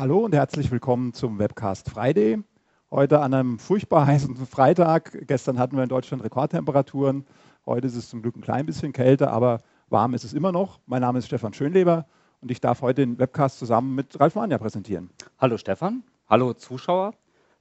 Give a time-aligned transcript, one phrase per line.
[0.00, 2.42] Hallo und herzlich willkommen zum Webcast Friday.
[2.90, 5.26] Heute an einem furchtbar heißen Freitag.
[5.26, 7.26] Gestern hatten wir in Deutschland Rekordtemperaturen.
[7.66, 9.60] Heute ist es zum Glück ein klein bisschen kälter, aber
[9.90, 10.80] warm ist es immer noch.
[10.86, 12.06] Mein Name ist Stefan Schönleber
[12.40, 15.10] und ich darf heute den Webcast zusammen mit Ralf Manja präsentieren.
[15.38, 17.12] Hallo Stefan, hallo Zuschauer.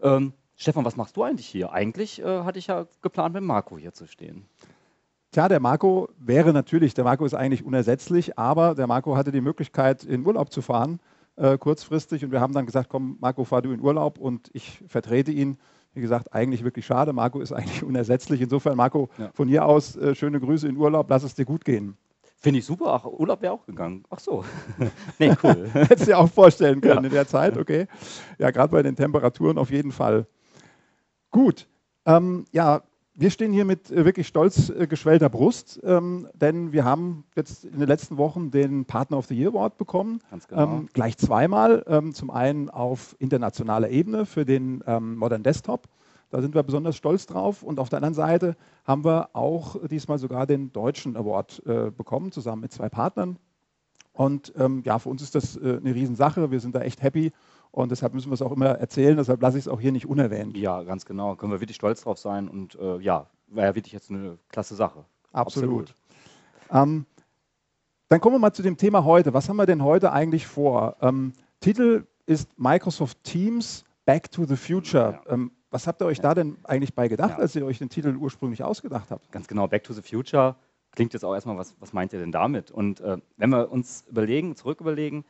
[0.02, 1.74] Ähm, Stefan, was machst du eigentlich hier?
[1.74, 4.46] Eigentlich äh, hatte ich ja geplant, mit Marco hier zu stehen.
[5.34, 9.42] Tja, der Marco wäre natürlich, der Marco ist eigentlich unersetzlich, aber der Marco hatte die
[9.42, 11.01] Möglichkeit, in Urlaub zu fahren
[11.39, 12.24] äh, kurzfristig.
[12.24, 15.57] Und wir haben dann gesagt, komm, Marco, fahr du in Urlaub und ich vertrete ihn.
[15.93, 17.14] Wie gesagt, eigentlich wirklich schade.
[17.14, 18.42] Marco ist eigentlich unersetzlich.
[18.42, 19.32] Insofern, Marco, ja.
[19.34, 21.10] von hier aus äh, schöne Grüße in Urlaub.
[21.10, 21.98] Lass es dir gut gehen.
[22.42, 22.93] Finde ich super.
[22.93, 24.04] Ach, Urlaub wäre auch gegangen.
[24.10, 24.46] Ach so.
[25.20, 25.70] nee, cool.
[25.74, 27.07] Hättest du dir auch vorstellen können ja.
[27.07, 27.87] in der Zeit, okay.
[28.37, 30.26] Ja, gerade bei den Temperaturen auf jeden Fall.
[31.32, 31.68] Gut.
[32.06, 32.81] Ähm, ja,
[33.19, 37.66] wir stehen hier mit äh, wirklich stolz äh, geschwellter Brust, ähm, denn wir haben jetzt
[37.66, 40.22] in den letzten Wochen den Partner of the Year Award bekommen.
[40.48, 40.78] Genau.
[40.78, 41.84] Ähm, gleich zweimal.
[41.88, 45.88] Ähm, zum einen auf internationaler Ebene für den Modern Desktop.
[46.30, 47.64] Da sind wir besonders stolz drauf.
[47.64, 52.31] Und auf der anderen Seite haben wir auch diesmal sogar den deutschen Award äh, bekommen,
[52.31, 53.38] zusammen mit zwei Partnern.
[54.14, 56.52] Und ja, für uns ist das eine Riesensache.
[56.52, 57.31] Wir sind da echt happy
[57.72, 60.08] und deshalb müssen wir es auch immer erzählen, deshalb lasse ich es auch hier nicht
[60.08, 60.58] unerwähnt.
[60.58, 61.36] Ja, ganz genau.
[61.36, 64.76] Können wir wirklich stolz drauf sein und äh, ja, war ja wirklich jetzt eine klasse
[64.76, 65.06] Sache.
[65.31, 65.89] Absolut.
[65.89, 65.95] Absolut.
[66.72, 67.06] Ähm,
[68.08, 69.34] dann kommen wir mal zu dem Thema heute.
[69.34, 70.95] Was haben wir denn heute eigentlich vor?
[71.02, 75.20] Ähm, Titel ist Microsoft Teams Back to the Future.
[75.26, 75.33] Ja.
[75.33, 76.23] Ähm, was habt ihr euch ja.
[76.23, 77.38] da denn eigentlich bei gedacht, ja.
[77.38, 79.31] als ihr euch den Titel ursprünglich ausgedacht habt?
[79.31, 80.56] Ganz genau, Back to the Future
[80.92, 82.72] klingt jetzt auch erstmal, was, was meint ihr denn damit?
[82.72, 85.26] Und äh, wenn wir uns überlegen, zurück überlegen,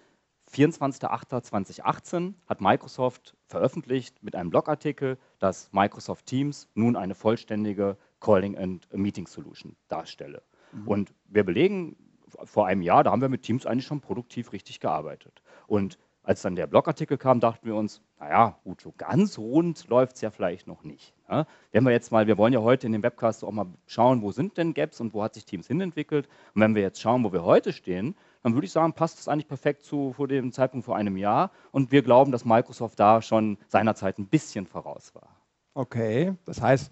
[0.53, 8.88] 24.08.2018 hat Microsoft veröffentlicht mit einem Blogartikel, dass Microsoft Teams nun eine vollständige Calling and
[8.94, 10.42] Meeting Solution darstelle.
[10.72, 10.88] Mhm.
[10.88, 11.95] Und wir belegen,
[12.44, 15.42] vor einem Jahr, da haben wir mit Teams eigentlich schon produktiv richtig gearbeitet.
[15.67, 20.15] Und als dann der Blogartikel kam, dachten wir uns, naja, gut, so ganz rund läuft
[20.15, 21.14] es ja vielleicht noch nicht.
[21.30, 21.48] Ne?
[21.71, 24.32] Wenn wir jetzt mal, wir wollen ja heute in dem Webcast auch mal schauen, wo
[24.32, 26.27] sind denn Gaps und wo hat sich Teams hinentwickelt.
[26.54, 29.27] Und wenn wir jetzt schauen, wo wir heute stehen, dann würde ich sagen, passt es
[29.27, 31.52] eigentlich perfekt zu vor dem Zeitpunkt vor einem Jahr.
[31.72, 35.36] Und wir glauben, dass Microsoft da schon seinerzeit ein bisschen voraus war.
[35.73, 36.92] Okay, das heißt,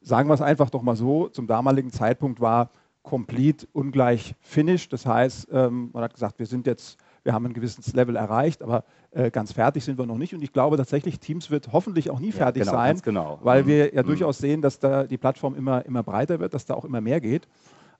[0.00, 2.70] sagen wir es einfach doch mal so, zum damaligen Zeitpunkt war
[3.02, 4.92] Complete ungleich Finished.
[4.92, 8.62] Das heißt, ähm, man hat gesagt, wir sind jetzt, wir haben ein gewisses Level erreicht,
[8.62, 10.34] aber äh, ganz fertig sind wir noch nicht.
[10.34, 13.38] Und ich glaube tatsächlich, Teams wird hoffentlich auch nie ja, fertig genau, sein, genau.
[13.42, 13.66] weil mhm.
[13.66, 14.06] wir ja mhm.
[14.06, 17.20] durchaus sehen, dass da die Plattform immer, immer breiter wird, dass da auch immer mehr
[17.20, 17.48] geht.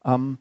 [0.04, 0.38] Ähm,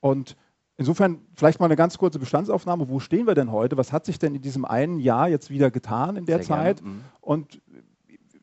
[0.00, 0.36] und
[0.80, 2.88] Insofern vielleicht mal eine ganz kurze Bestandsaufnahme.
[2.88, 3.76] Wo stehen wir denn heute?
[3.76, 6.82] Was hat sich denn in diesem einen Jahr jetzt wieder getan in der Sehr Zeit?
[6.82, 7.02] Mhm.
[7.20, 7.60] Und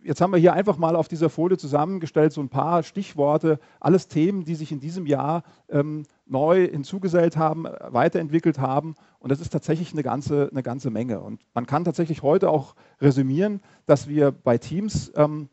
[0.03, 4.07] jetzt haben wir hier einfach mal auf dieser Folie zusammengestellt so ein paar Stichworte, alles
[4.07, 8.93] Themen, die sich in diesem Jahr ähm, neu hinzugesellt haben, weiterentwickelt haben.
[9.17, 11.19] Und das ist tatsächlich eine ganze, eine ganze Menge.
[11.21, 15.49] Und man kann tatsächlich heute auch resümieren, dass wir bei Teams ähm,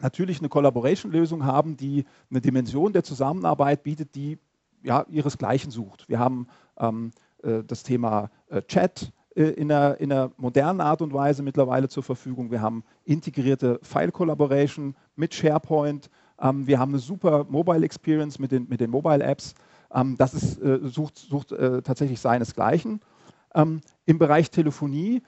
[0.00, 4.38] natürlich eine Collaboration-Lösung haben, die eine Dimension der Zusammenarbeit bietet, die
[4.84, 6.08] ja, ihresgleichen sucht.
[6.08, 6.46] Wir haben
[6.78, 7.10] ähm,
[7.42, 11.88] äh, das Thema äh, Chat äh, in, einer, in, einer, modernen Art und Weise mittlerweile
[11.88, 12.50] zur Verfügung.
[12.50, 16.10] Wir haben integrierte File Collaboration mit SharePoint.
[16.40, 19.54] Ähm, wir haben eine super Mobile Experience mit den, mit den Mobile Apps.
[19.92, 20.60] Ähm, das ist,
[20.94, 21.50] sucht, sucht
[21.84, 23.00] tatsächlich seinesgleichen.
[23.54, 25.22] Ähm, Im Bereich Telefonie,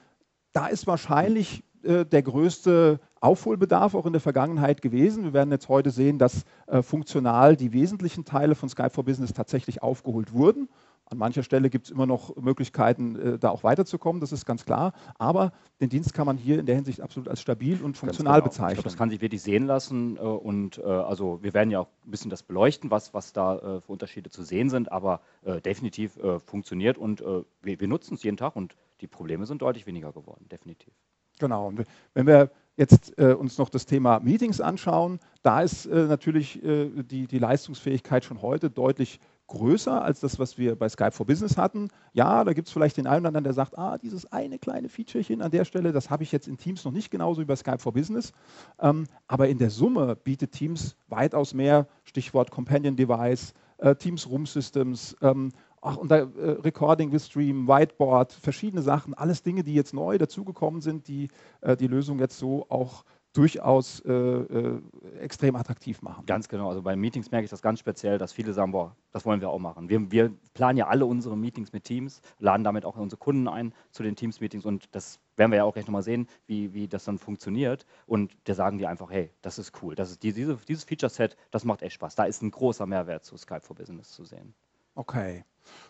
[0.53, 5.25] da ist wahrscheinlich der größte Aufholbedarf auch in der Vergangenheit gewesen.
[5.25, 9.32] Wir werden jetzt heute sehen, dass äh, funktional die wesentlichen Teile von Skype for Business
[9.32, 10.69] tatsächlich aufgeholt wurden.
[11.09, 14.65] An mancher Stelle gibt es immer noch Möglichkeiten, äh, da auch weiterzukommen, das ist ganz
[14.65, 14.93] klar.
[15.19, 18.49] Aber den Dienst kann man hier in der Hinsicht absolut als stabil und funktional genau.
[18.49, 18.71] bezeichnen.
[18.71, 20.16] Ich glaube, das kann sich wirklich sehen lassen.
[20.16, 23.56] Äh, und äh, also wir werden ja auch ein bisschen das beleuchten, was, was da
[23.56, 24.91] äh, für Unterschiede zu sehen sind.
[24.91, 29.62] Aber äh, definitiv funktioniert und wir, wir nutzen es jeden Tag und die Probleme sind
[29.62, 30.93] deutlich weniger geworden, definitiv.
[31.38, 31.69] Genau.
[31.69, 36.62] Und wenn wir jetzt äh, uns noch das Thema Meetings anschauen, da ist äh, natürlich
[36.62, 41.26] äh, die, die Leistungsfähigkeit schon heute deutlich größer als das, was wir bei Skype for
[41.26, 41.88] Business hatten.
[42.12, 44.88] Ja, da gibt es vielleicht den einen oder anderen, der sagt, ah, dieses eine kleine
[44.88, 47.56] Featurechen an der Stelle, das habe ich jetzt in Teams noch nicht genauso wie bei
[47.56, 48.32] Skype for Business.
[48.81, 54.46] Ähm, aber in der Summe bietet Teams weitaus mehr, Stichwort Companion Device, äh, Teams Room
[54.46, 55.52] Systems, ähm,
[55.87, 60.19] ach, und da, äh, Recording with Stream, Whiteboard, verschiedene Sachen, alles Dinge, die jetzt neu
[60.19, 61.29] dazugekommen sind, die
[61.61, 63.05] äh, die Lösung jetzt so auch
[63.37, 64.81] durchaus äh, äh,
[65.21, 66.25] extrem attraktiv machen.
[66.25, 66.71] Ganz genau.
[66.71, 69.50] Also bei Meetings merke ich das ganz speziell, dass viele sagen, boah, das wollen wir
[69.50, 69.91] auch machen.
[69.91, 73.75] Wir, wir planen ja alle unsere Meetings mit Teams, laden damit auch unsere Kunden ein
[73.91, 77.05] zu den Teams-Meetings und das werden wir ja auch gleich nochmal sehen, wie, wie das
[77.05, 77.85] dann funktioniert.
[78.06, 79.94] Und da sagen die einfach, hey, das ist cool.
[79.94, 82.15] Das ist die, diese, dieses Feature-Set, das macht echt Spaß.
[82.15, 84.55] Da ist ein großer Mehrwert zu Skype for Business zu sehen.
[84.94, 85.44] Okay.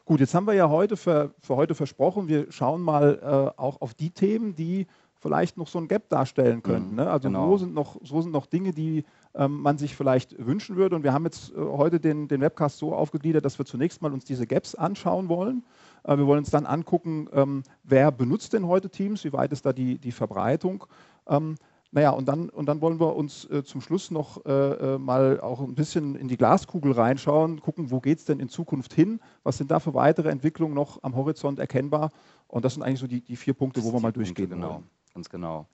[0.04, 3.18] Gut, jetzt haben wir ja heute für, für heute versprochen, wir schauen mal
[3.56, 4.86] äh, auch auf die Themen, die
[5.20, 6.90] vielleicht noch so ein Gap darstellen könnten.
[6.90, 7.10] Mhm, ne?
[7.10, 7.48] Also genau.
[7.48, 10.94] wo, sind noch, wo sind noch Dinge, die ähm, man sich vielleicht wünschen würde?
[10.94, 14.12] Und wir haben jetzt äh, heute den, den Webcast so aufgegliedert, dass wir zunächst mal
[14.12, 15.64] uns diese Gaps anschauen wollen.
[16.04, 19.66] Äh, wir wollen uns dann angucken, ähm, wer benutzt denn heute Teams, wie weit ist
[19.66, 20.84] da die, die Verbreitung.
[21.28, 21.56] Ähm,
[21.96, 25.40] naja, und dann, und dann wollen wir uns äh, zum Schluss noch äh, äh mal
[25.40, 29.18] auch ein bisschen in die Glaskugel reinschauen, gucken, wo geht es denn in Zukunft hin,
[29.44, 32.12] was sind da für weitere Entwicklungen noch am Horizont erkennbar.
[32.48, 34.74] Und das sind eigentlich so die, die vier Punkte, wo wir mal durchgehen Punkte, genau.
[34.74, 35.66] wollen ganz genau.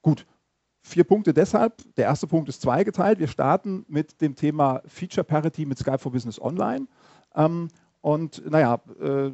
[0.00, 0.26] Gut,
[0.80, 1.74] vier Punkte deshalb.
[1.96, 3.18] Der erste Punkt ist zweigeteilt.
[3.18, 6.86] Wir starten mit dem Thema Feature Parity mit Skype for Business Online.
[7.34, 7.66] Ähm,
[8.00, 9.32] und naja, äh,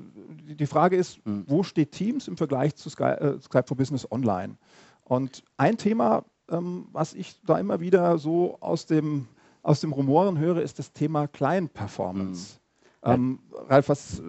[0.55, 1.45] die Frage ist, mhm.
[1.47, 4.57] wo steht Teams im Vergleich zu Sky, äh, Skype for Business Online?
[5.05, 9.29] Und ein Thema, ähm, was ich da immer wieder so aus dem,
[9.63, 12.59] aus dem Rumoren höre, ist das Thema Client Performance.
[13.05, 13.13] Mhm.
[13.13, 14.23] Ähm, Ralf, was,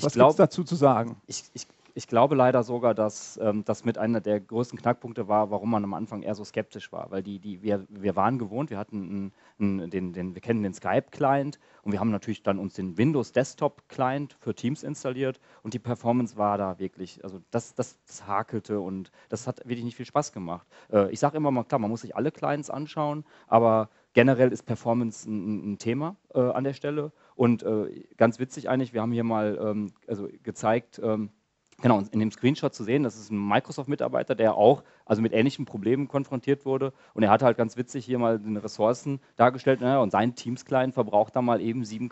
[0.00, 1.16] was gibt es dazu zu sagen?
[1.26, 1.66] Ich, ich
[1.98, 5.82] ich glaube leider sogar, dass ähm, das mit einer der größten Knackpunkte war, warum man
[5.82, 7.10] am Anfang eher so skeptisch war.
[7.10, 10.62] Weil die, die, wir, wir waren gewohnt, wir hatten einen, einen, den, den, wir kennen
[10.62, 15.74] den Skype-Client und wir haben natürlich dann uns den Windows Desktop-Client für Teams installiert und
[15.74, 19.96] die Performance war da wirklich, also das, das, das hakelte und das hat wirklich nicht
[19.96, 20.68] viel Spaß gemacht.
[20.92, 24.66] Äh, ich sage immer mal, klar, man muss sich alle Clients anschauen, aber generell ist
[24.66, 27.10] Performance ein, ein Thema äh, an der Stelle.
[27.34, 31.30] Und äh, ganz witzig eigentlich, wir haben hier mal ähm, also gezeigt, ähm,
[31.80, 35.64] Genau, in dem Screenshot zu sehen, das ist ein Microsoft-Mitarbeiter, der auch also mit ähnlichen
[35.64, 36.92] Problemen konfrontiert wurde.
[37.14, 39.80] Und er hat halt ganz witzig hier mal den Ressourcen dargestellt.
[39.80, 42.10] Naja, und sein Teams-Client verbraucht da mal eben 7,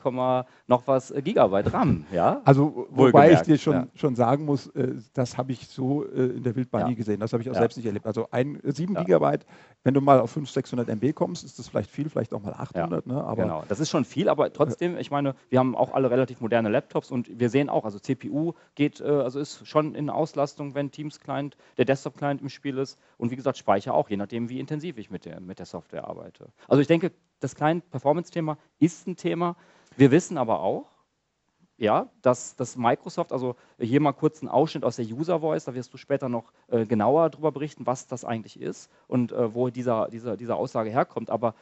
[0.67, 2.07] noch was äh, Gigabyte RAM.
[2.11, 2.41] Ja?
[2.45, 3.87] Also, wobei ich dir schon, ja.
[3.95, 6.89] schon sagen muss, äh, das habe ich so äh, in der Wildbahn ja.
[6.89, 7.21] nie gesehen.
[7.21, 7.61] Das habe ich auch ja.
[7.61, 8.07] selbst nicht erlebt.
[8.07, 9.47] Also ein, 7 Gigabyte,
[9.85, 12.55] wenn du mal auf 500, 600 MB kommst, ist das vielleicht viel, vielleicht auch mal
[12.55, 13.07] 800.
[13.07, 13.23] Ne?
[13.23, 16.41] Aber genau, das ist schon viel, aber trotzdem, ich meine, wir haben auch alle relativ
[16.41, 20.91] moderne Laptops und wir sehen auch, also CPU geht, also ist schon in Auslastung, wenn
[20.91, 22.99] Teams-Client, der Desktop-Client im Spiel ist ist.
[23.19, 26.07] Und wie gesagt, Speicher auch, je nachdem, wie intensiv ich mit der, mit der Software
[26.07, 26.49] arbeite.
[26.69, 29.57] Also ich denke, das kleine Performance-Thema ist ein Thema.
[29.97, 30.87] Wir wissen aber auch,
[31.79, 35.75] ja, dass, dass Microsoft, also hier mal kurz ein Ausschnitt aus der User Voice, da
[35.75, 39.69] wirst du später noch äh, genauer darüber berichten, was das eigentlich ist und äh, wo
[39.69, 41.29] dieser, dieser, diese Aussage herkommt.
[41.29, 41.55] Aber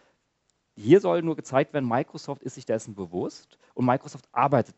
[0.77, 4.77] hier soll nur gezeigt werden, Microsoft ist sich dessen bewusst und Microsoft arbeitet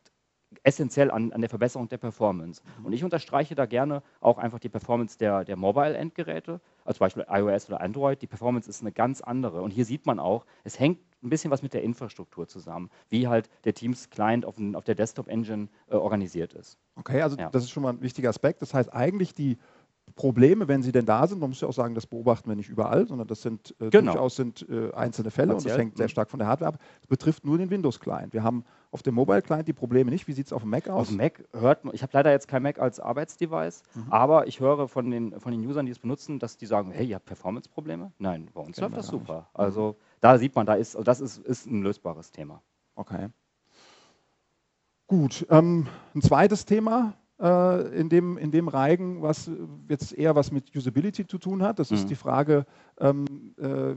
[0.63, 2.63] essentiell an, an der Verbesserung der Performance.
[2.79, 2.87] Mhm.
[2.87, 7.27] Und ich unterstreiche da gerne auch einfach die Performance der, der Mobile-Endgeräte, also zum Beispiel
[7.29, 8.23] iOS oder Android.
[8.23, 9.63] Die Performance ist eine ganz andere.
[9.63, 13.27] Und hier sieht man auch, es hängt ein bisschen was mit der Infrastruktur zusammen, wie
[13.27, 16.79] halt der Teams-Client auf, auf, der Desktop-Engine äh, organisiert ist.
[16.95, 17.51] Okay, also ja.
[17.51, 18.63] das ist schon mal ein wichtiger Aspekt.
[18.63, 19.59] Das heißt eigentlich die
[20.15, 22.69] Probleme, wenn sie denn da sind, man muss ja auch sagen, das beobachten wir nicht
[22.69, 24.13] überall, sondern das sind äh, genau.
[24.13, 25.57] durchaus sind, äh, einzelne Fälle Partiell.
[25.57, 26.11] und das hängt sehr mhm.
[26.11, 26.81] stark von der Hardware ab.
[27.01, 28.33] Das betrifft nur den Windows-Client.
[28.33, 30.29] Wir haben auf dem Mobile-Client die Probleme nicht.
[30.29, 31.03] Wie sieht es auf dem Mac aus?
[31.03, 34.07] Auf dem Mac hört man, ich habe leider jetzt kein Mac als Arbeitsdevice, mhm.
[34.11, 37.07] aber ich höre von den, von den Usern, die es benutzen, dass die sagen, hey,
[37.07, 38.13] ihr habt Performance-Probleme?
[38.19, 39.39] Nein, bei uns läuft das super.
[39.39, 39.47] Nicht.
[39.55, 40.05] Also mhm.
[40.21, 42.63] da sieht man, da ist, also das ist, ist ein lösbares Thema.
[42.95, 43.29] Okay.
[45.09, 49.51] Gut, ähm, ein zweites Thema, in, dem, in dem Reigen, was
[49.89, 51.79] jetzt eher was mit Usability zu tun hat.
[51.79, 51.97] Das mhm.
[51.97, 52.65] ist die Frage,
[52.99, 53.27] ähm,
[53.59, 53.95] äh,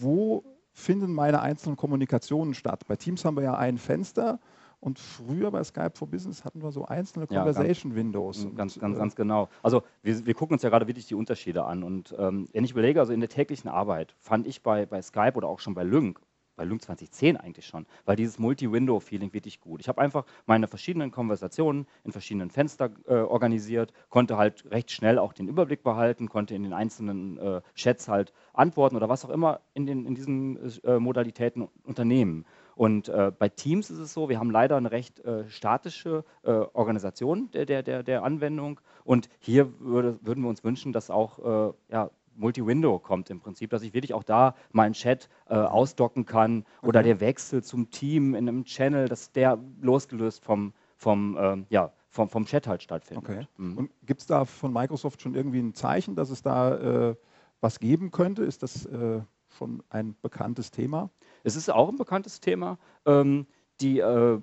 [0.00, 0.42] wo
[0.72, 2.84] finden meine einzelnen Kommunikationen statt?
[2.88, 4.40] Bei Teams haben wir ja ein Fenster.
[4.80, 8.48] Und früher bei Skype for Business hatten wir so einzelne Conversation Windows.
[8.56, 9.48] Ganz, ganz, ganz genau.
[9.62, 11.84] Also wir, wir, gucken uns ja gerade wirklich die Unterschiede an.
[11.84, 15.34] Und ähm, wenn ich überlege, also in der täglichen Arbeit fand ich bei, bei Skype
[15.34, 16.18] oder auch schon bei Lync
[16.62, 19.80] bei Lung 2010 eigentlich schon, weil dieses Multi-Window-Feeling wirklich gut.
[19.80, 25.18] Ich habe einfach meine verschiedenen Konversationen in verschiedenen Fenstern äh, organisiert, konnte halt recht schnell
[25.18, 29.30] auch den Überblick behalten, konnte in den einzelnen äh, Chats halt antworten oder was auch
[29.30, 32.44] immer in, den, in diesen äh, Modalitäten unternehmen.
[32.76, 36.50] Und äh, bei Teams ist es so, wir haben leider eine recht äh, statische äh,
[36.52, 41.74] Organisation der, der, der, der Anwendung und hier würde, würden wir uns wünschen, dass auch
[41.90, 46.64] ja, Multi-Window kommt im Prinzip, dass ich wirklich auch da meinen Chat äh, ausdocken kann
[46.82, 47.08] oder okay.
[47.08, 52.28] der Wechsel zum Team in einem Channel, dass der losgelöst vom, vom, ähm, ja, vom,
[52.28, 53.28] vom Chat halt stattfindet.
[53.28, 53.46] Okay.
[53.56, 53.78] Mhm.
[53.78, 57.16] Und gibt es da von Microsoft schon irgendwie ein Zeichen, dass es da äh,
[57.60, 58.44] was geben könnte?
[58.44, 61.10] Ist das äh, schon ein bekanntes Thema?
[61.44, 62.78] Es ist auch ein bekanntes Thema.
[63.06, 63.46] Ähm,
[63.80, 64.40] die äh,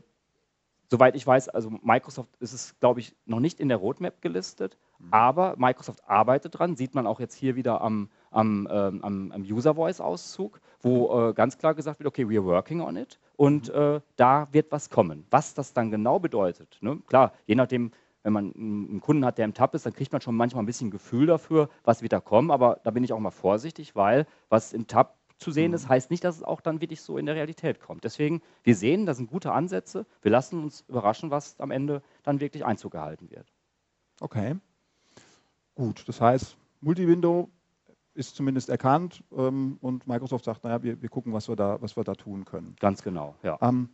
[0.91, 4.75] Soweit ich weiß, also Microsoft ist es, glaube ich, noch nicht in der Roadmap gelistet,
[4.75, 4.88] mhm.
[5.11, 9.41] Aber Microsoft arbeitet dran, sieht man auch jetzt hier wieder am, am, ähm, am, am
[9.41, 13.19] User Voice Auszug, wo äh, ganz klar gesagt wird, okay, we are working on it
[13.35, 13.79] und mhm.
[13.79, 15.25] äh, da wird was kommen.
[15.29, 16.99] Was das dann genau bedeutet, ne?
[17.07, 17.91] klar, je nachdem,
[18.23, 20.67] wenn man einen Kunden hat, der im Tab ist, dann kriegt man schon manchmal ein
[20.67, 24.25] bisschen Gefühl dafür, was wird da kommen, aber da bin ich auch mal vorsichtig, weil
[24.49, 27.25] was im Tab zu sehen ist, heißt nicht, dass es auch dann wirklich so in
[27.25, 28.03] der Realität kommt.
[28.03, 30.05] Deswegen, wir sehen, das sind gute Ansätze.
[30.21, 33.53] Wir lassen uns überraschen, was am Ende dann wirklich Einzug gehalten wird.
[34.19, 34.57] Okay.
[35.79, 37.50] Gut, das heißt, Multi-Window
[38.13, 41.95] ist zumindest erkannt ähm, und Microsoft sagt, naja, wir, wir gucken, was wir, da, was
[41.95, 42.75] wir da tun können.
[42.81, 43.57] Ganz genau, ja.
[43.62, 43.88] Ähm,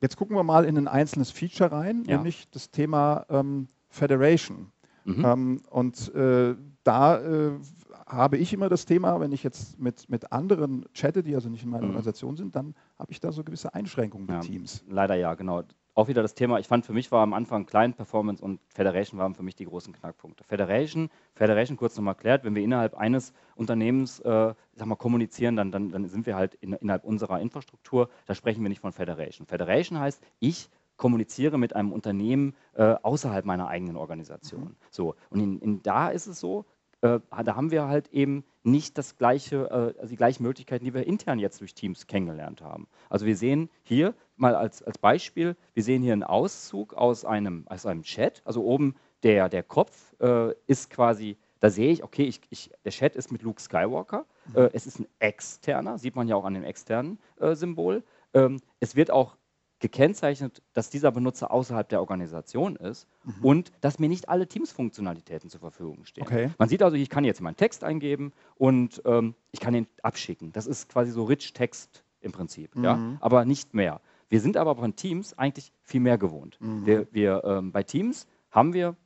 [0.00, 2.14] jetzt gucken wir mal in ein einzelnes Feature rein, ja.
[2.14, 4.70] nämlich das Thema ähm, Federation.
[5.04, 5.24] Mhm.
[5.24, 7.58] Ähm, und äh, da äh,
[8.06, 11.64] habe ich immer das Thema, wenn ich jetzt mit, mit anderen chatte, die also nicht
[11.64, 11.90] in meiner mhm.
[11.90, 14.84] Organisation sind, dann habe ich da so gewisse Einschränkungen mit ja, Teams.
[14.88, 15.64] Leider ja, genau.
[15.96, 19.18] Auch wieder das Thema, ich fand für mich war am Anfang Client Performance und Federation
[19.18, 20.44] waren für mich die großen Knackpunkte.
[20.44, 25.72] Federation, Federation kurz nochmal erklärt, wenn wir innerhalb eines Unternehmens äh, sag mal, kommunizieren, dann,
[25.72, 29.46] dann, dann sind wir halt in, innerhalb unserer Infrastruktur, da sprechen wir nicht von Federation.
[29.46, 34.64] Federation heißt, ich kommuniziere mit einem Unternehmen äh, außerhalb meiner eigenen Organisation.
[34.64, 34.76] Mhm.
[34.90, 36.66] So, und in, in, da ist es so,
[37.00, 40.92] äh, da haben wir halt eben nicht das gleiche, äh, also die gleichen Möglichkeiten, die
[40.92, 42.88] wir intern jetzt durch Teams kennengelernt haben.
[43.08, 47.66] Also wir sehen hier mal als, als Beispiel, wir sehen hier einen Auszug aus einem,
[47.68, 48.42] aus einem Chat.
[48.44, 52.92] Also oben der, der Kopf äh, ist quasi, da sehe ich, okay, ich, ich, der
[52.92, 54.26] Chat ist mit Luke Skywalker.
[54.48, 54.56] Mhm.
[54.56, 58.02] Äh, es ist ein externer, sieht man ja auch an dem externen äh, Symbol.
[58.34, 59.36] Ähm, es wird auch
[59.78, 63.44] gekennzeichnet, dass dieser Benutzer außerhalb der Organisation ist mhm.
[63.44, 66.24] und dass mir nicht alle Teams-Funktionalitäten zur Verfügung stehen.
[66.24, 66.50] Okay.
[66.58, 70.52] Man sieht also, ich kann jetzt meinen Text eingeben und ähm, ich kann ihn abschicken.
[70.52, 72.84] Das ist quasi so Rich Text im Prinzip, mhm.
[72.84, 73.18] ja?
[73.20, 74.00] aber nicht mehr.
[74.28, 76.58] Wir sind aber von Teams eigentlich viel mehr gewohnt.
[76.60, 76.86] Mhm.
[76.86, 78.96] Wir, wir ähm, bei Teams haben wir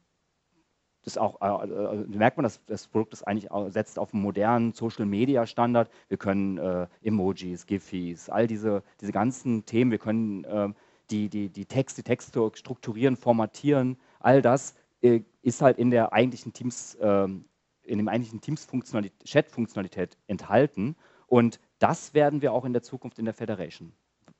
[1.04, 4.72] das auch, äh, äh, merkt man, dass das Produkt ist eigentlich setzt auf einen modernen
[4.72, 5.90] Social Media Standard.
[6.08, 10.68] Wir können äh, Emojis, Gifis, all diese, diese ganzen Themen, wir können äh,
[11.10, 16.12] die, die, die Texte, die Texte strukturieren, formatieren, all das äh, ist halt in der
[16.12, 17.44] eigentlichen Teams, ähm,
[17.82, 20.96] in dem eigentlichen Teams-Funktionalität, Chat-Funktionalität enthalten.
[21.26, 23.92] Und das werden wir auch in der Zukunft in der Federation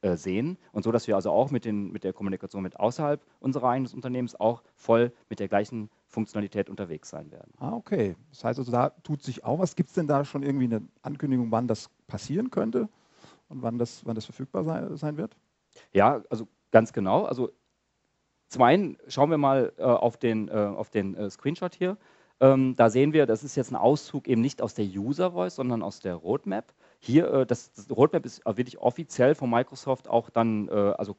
[0.03, 3.65] sehen und so, dass wir also auch mit, den, mit der Kommunikation mit außerhalb unseres
[3.65, 7.53] eigenen Unternehmens auch voll mit der gleichen Funktionalität unterwegs sein werden.
[7.59, 8.17] Ah, okay.
[8.31, 9.77] Das heißt also, da tut sich auch was.
[9.77, 12.89] Gibt es denn da schon irgendwie eine Ankündigung, wann das passieren könnte
[13.49, 15.37] und wann das, wann das verfügbar sein, sein wird?
[15.93, 17.25] Ja, also ganz genau.
[17.25, 17.51] Also
[18.49, 21.97] zum einen schauen wir mal äh, auf den, äh, auf den äh, Screenshot hier.
[22.41, 25.57] Ähm, da sehen wir, das ist jetzt ein Auszug eben nicht aus der User Voice,
[25.57, 26.73] sondern aus der Roadmap.
[27.01, 31.17] Hier, äh, das, das, Roadmap ist wirklich offiziell von Microsoft auch dann, äh, also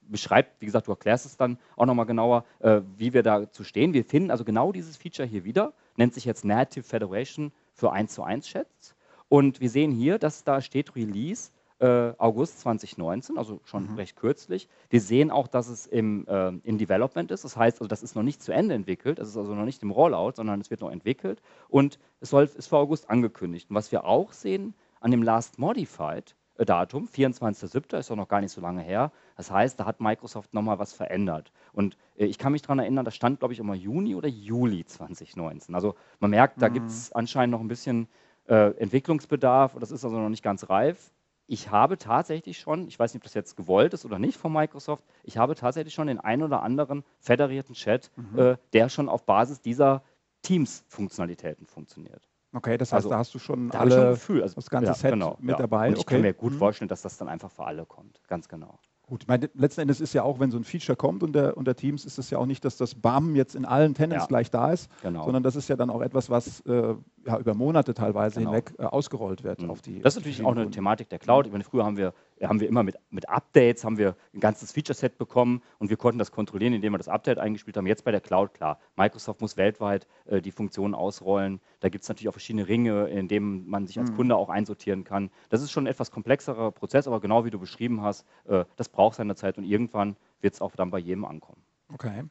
[0.00, 3.92] beschreibt, wie gesagt, du erklärst es dann auch nochmal genauer, äh, wie wir dazu stehen.
[3.92, 8.12] Wir finden also genau dieses Feature hier wieder, nennt sich jetzt Native Federation für 1
[8.12, 8.96] zu 1 Chats.
[9.28, 13.96] Und wir sehen hier, dass da steht Release äh, August 2019, also schon mhm.
[13.96, 14.68] recht kürzlich.
[14.88, 17.44] Wir sehen auch, dass es im, äh, in Development ist.
[17.44, 19.18] Das heißt, also das ist noch nicht zu Ende entwickelt.
[19.18, 21.40] Das ist also noch nicht im Rollout, sondern es wird noch entwickelt.
[21.68, 23.70] Und es soll, ist für August angekündigt.
[23.70, 28.28] Und was wir auch sehen an dem Last Modified äh, Datum, 24.07., ist auch noch
[28.28, 29.12] gar nicht so lange her.
[29.36, 31.52] Das heißt, da hat Microsoft nochmal was verändert.
[31.72, 34.84] Und äh, ich kann mich daran erinnern, das stand, glaube ich, immer Juni oder Juli
[34.84, 35.74] 2019.
[35.74, 36.60] Also man merkt, mhm.
[36.60, 38.08] da gibt es anscheinend noch ein bisschen
[38.48, 39.76] äh, Entwicklungsbedarf.
[39.80, 41.12] Das ist also noch nicht ganz reif
[41.50, 44.52] ich habe tatsächlich schon, ich weiß nicht, ob das jetzt gewollt ist oder nicht von
[44.52, 48.38] Microsoft, ich habe tatsächlich schon den ein oder anderen federierten Chat, mhm.
[48.38, 50.04] äh, der schon auf Basis dieser
[50.42, 52.29] Teams-Funktionalitäten funktioniert.
[52.52, 54.94] Okay, das heißt, also, da hast du schon alle, schon Gefühl, also, das ganze ja,
[54.94, 55.56] Set genau, mit ja.
[55.56, 55.88] dabei.
[55.88, 56.14] Und ich okay.
[56.14, 56.58] kann mir gut mhm.
[56.58, 58.78] vorstellen, dass das dann einfach für alle kommt, ganz genau.
[59.10, 61.74] Gut, ich meine, letzten Endes ist ja auch, wenn so ein Feature kommt unter, unter
[61.74, 64.28] Teams, ist es ja auch nicht, dass das BAM jetzt in allen Tenants ja.
[64.28, 65.24] gleich da ist, genau.
[65.24, 66.94] sondern das ist ja dann auch etwas, was äh,
[67.26, 68.52] ja, über Monate teilweise genau.
[68.52, 69.70] hinweg äh, ausgerollt wird mhm.
[69.70, 70.00] auf die.
[70.00, 70.72] Das ist natürlich auch eine Kunden.
[70.72, 71.46] Thematik der Cloud.
[71.46, 74.72] Ich meine, früher haben wir, haben wir immer mit, mit Updates haben wir ein ganzes
[74.72, 77.86] Feature-Set bekommen und wir konnten das kontrollieren, indem wir das Update eingespielt haben.
[77.86, 81.60] Jetzt bei der Cloud, klar, Microsoft muss weltweit äh, die Funktionen ausrollen.
[81.80, 84.16] Da gibt es natürlich auch verschiedene Ringe, in denen man sich als mhm.
[84.16, 85.30] Kunde auch einsortieren kann.
[85.48, 88.88] Das ist schon ein etwas komplexerer Prozess, aber genau wie du beschrieben hast, äh, das
[88.88, 91.62] braucht seine Zeit und irgendwann wird es auch dann bei jedem ankommen.
[91.92, 92.24] Okay.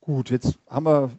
[0.00, 1.10] Gut, jetzt haben wir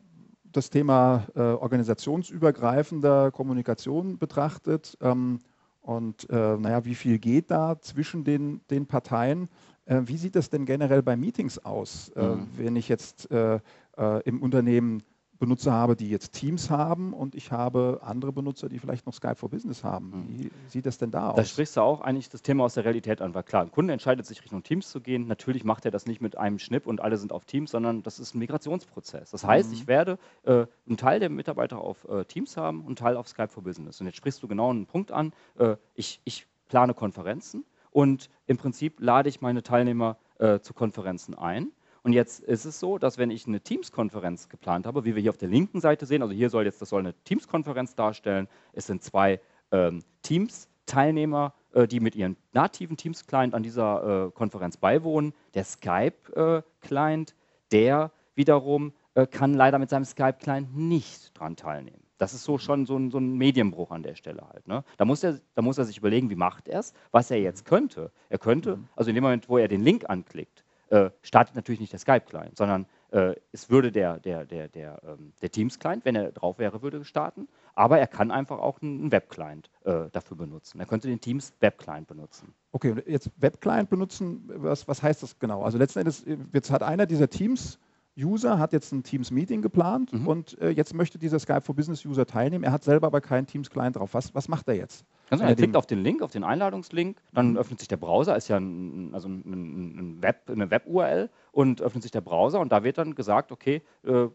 [0.51, 4.97] das Thema äh, organisationsübergreifender Kommunikation betrachtet.
[5.01, 5.39] Ähm,
[5.81, 9.49] und äh, naja, wie viel geht da zwischen den, den Parteien?
[9.85, 12.47] Äh, wie sieht das denn generell bei Meetings aus, äh, mhm.
[12.55, 13.59] wenn ich jetzt äh,
[13.97, 15.03] äh, im Unternehmen
[15.41, 19.35] Benutzer habe, die jetzt Teams haben und ich habe andere Benutzer, die vielleicht noch Skype
[19.35, 20.13] for Business haben.
[20.13, 20.25] Hm.
[20.29, 21.35] Wie sieht das denn da aus?
[21.35, 23.91] Da sprichst du auch eigentlich das Thema aus der Realität an, weil klar, ein Kunde
[23.91, 25.25] entscheidet sich Richtung Teams zu gehen.
[25.25, 28.19] Natürlich macht er das nicht mit einem Schnipp und alle sind auf Teams, sondern das
[28.19, 29.31] ist ein Migrationsprozess.
[29.31, 29.73] Das heißt, mhm.
[29.73, 33.27] ich werde äh, einen Teil der Mitarbeiter auf äh, Teams haben und einen Teil auf
[33.27, 33.99] Skype for Business.
[33.99, 35.33] Und jetzt sprichst du genau einen Punkt an.
[35.57, 41.33] Äh, ich, ich plane Konferenzen und im Prinzip lade ich meine Teilnehmer äh, zu Konferenzen
[41.35, 41.71] ein.
[42.03, 45.29] Und jetzt ist es so, dass wenn ich eine Teams-Konferenz geplant habe, wie wir hier
[45.29, 48.87] auf der linken Seite sehen, also hier soll jetzt, das soll eine Teams-Konferenz darstellen, es
[48.87, 49.39] sind zwei
[49.71, 55.33] ähm, Teams-Teilnehmer, äh, die mit ihrem nativen Teams-Client an dieser äh, Konferenz beiwohnen.
[55.53, 57.35] Der Skype-Client,
[57.71, 62.01] der wiederum äh, kann leider mit seinem Skype-Client nicht daran teilnehmen.
[62.17, 64.67] Das ist so schon so ein, so ein Medienbruch an der Stelle halt.
[64.67, 64.83] Ne?
[64.97, 67.65] Da, muss er, da muss er sich überlegen, wie macht er es, was er jetzt
[67.65, 68.11] könnte.
[68.29, 68.87] Er könnte, mhm.
[68.95, 70.60] also in dem Moment, wo er den Link anklickt,
[70.91, 75.31] äh, startet natürlich nicht der Skype-Client, sondern äh, es würde der, der, der, der, ähm,
[75.41, 77.47] der Teams-Client, wenn er drauf wäre, würde starten.
[77.75, 80.81] Aber er kann einfach auch einen Web-Client äh, dafür benutzen.
[80.81, 82.53] Er könnte den Teams Web-Client benutzen.
[82.73, 85.63] Okay, und jetzt Web-Client benutzen, was, was heißt das genau?
[85.63, 87.79] Also letzten Endes, jetzt hat einer dieser Teams
[88.23, 90.27] User hat jetzt ein Teams-Meeting geplant mhm.
[90.27, 92.63] und äh, jetzt möchte dieser Skype for Business-User teilnehmen.
[92.63, 94.13] Er hat selber aber keinen Teams-Client drauf.
[94.13, 95.05] Was, was macht er jetzt?
[95.29, 97.57] Also er klickt auf den Link, auf den Einladungslink, dann mhm.
[97.57, 102.03] öffnet sich der Browser, ist ja ein, also ein, ein Web, eine Web-URL und öffnet
[102.03, 104.27] sich der Browser und da wird dann gesagt, okay, äh,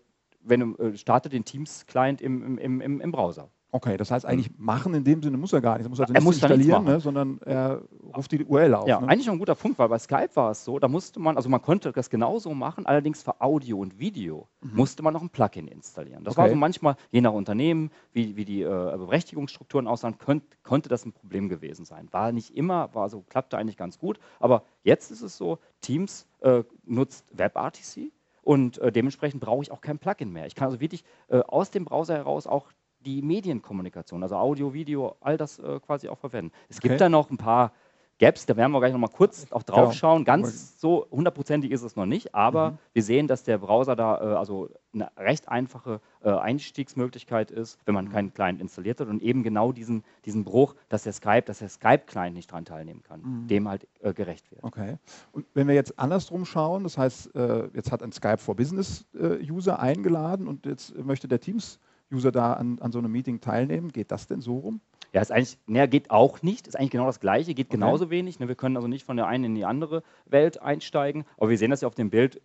[0.42, 3.50] wenn, äh, starte den Teams-Client im, im, im, im Browser.
[3.76, 5.84] Okay, das heißt eigentlich machen in dem Sinne muss er gar nicht.
[5.84, 7.82] Er muss also er muss installieren, ne, sondern er
[8.16, 8.88] ruft die URL auf.
[8.88, 9.08] Ja, ne?
[9.08, 11.60] eigentlich ein guter Punkt, weil bei Skype war es so, da musste man, also man
[11.60, 14.76] konnte das genauso machen, allerdings für Audio und Video mhm.
[14.76, 16.24] musste man noch ein Plugin installieren.
[16.24, 16.44] Das okay.
[16.44, 21.04] war so manchmal, je nach Unternehmen, wie, wie die äh, Berechtigungsstrukturen aussahen, könnt, konnte das
[21.04, 22.08] ein Problem gewesen sein.
[22.12, 26.26] War nicht immer, war so, klappte eigentlich ganz gut, aber jetzt ist es so, Teams
[26.40, 28.10] äh, nutzt WebRTC
[28.46, 30.46] und äh, dementsprechend brauche ich auch kein Plugin mehr.
[30.46, 32.68] Ich kann also wirklich äh, aus dem Browser heraus auch
[33.06, 36.52] die Medienkommunikation, also Audio, Video, all das äh, quasi auch verwenden.
[36.68, 36.88] Es okay.
[36.88, 37.72] gibt da noch ein paar
[38.18, 40.24] Gaps, da werden wir gleich noch mal kurz auch drauf schauen.
[40.24, 42.78] Ganz so hundertprozentig ist es noch nicht, aber mhm.
[42.94, 47.94] wir sehen, dass der Browser da äh, also eine recht einfache äh, Einstiegsmöglichkeit ist, wenn
[47.94, 48.12] man mhm.
[48.12, 51.68] keinen Client installiert hat und eben genau diesen, diesen Bruch, dass der Skype, dass der
[51.68, 53.48] Skype-Client nicht daran teilnehmen kann, mhm.
[53.48, 54.64] dem halt äh, gerecht wird.
[54.64, 54.96] Okay.
[55.32, 59.04] Und wenn wir jetzt andersrum schauen, das heißt, äh, jetzt hat ein Skype for Business
[59.14, 61.78] äh, User eingeladen und jetzt möchte der Teams
[62.12, 63.92] User da an, an so einem Meeting teilnehmen.
[63.92, 64.80] Geht das denn so rum?
[65.12, 66.66] Ja, ist eigentlich, ne, geht auch nicht.
[66.66, 67.76] Ist eigentlich genau das Gleiche, geht okay.
[67.76, 68.38] genauso wenig.
[68.38, 71.24] Ne, wir können also nicht von der einen in die andere Welt einsteigen.
[71.36, 72.40] Aber wir sehen das ja auf dem Bild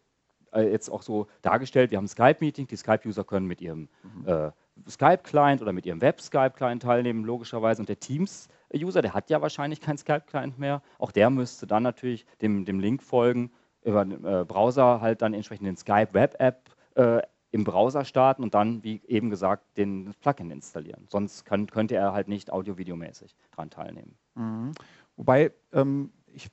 [0.53, 1.91] äh, jetzt auch so dargestellt.
[1.91, 2.67] Wir haben ein Skype-Meeting.
[2.67, 4.27] Die Skype-User können mit ihrem mhm.
[4.27, 4.51] äh,
[4.89, 7.81] Skype-Client oder mit ihrem Web-Skype-Client teilnehmen, logischerweise.
[7.81, 10.81] Und der Teams-User, der hat ja wahrscheinlich keinen Skype-Client mehr.
[10.97, 13.51] Auch der müsste dann natürlich dem, dem Link folgen,
[13.83, 18.83] über den äh, Browser halt dann entsprechend den Skype-Web-App äh, im Browser starten und dann,
[18.83, 21.05] wie eben gesagt, den Plugin installieren.
[21.09, 24.15] Sonst kann, könnte er halt nicht audio-videomäßig daran teilnehmen.
[24.35, 24.71] Mhm.
[25.17, 26.49] Wobei, ähm, ich,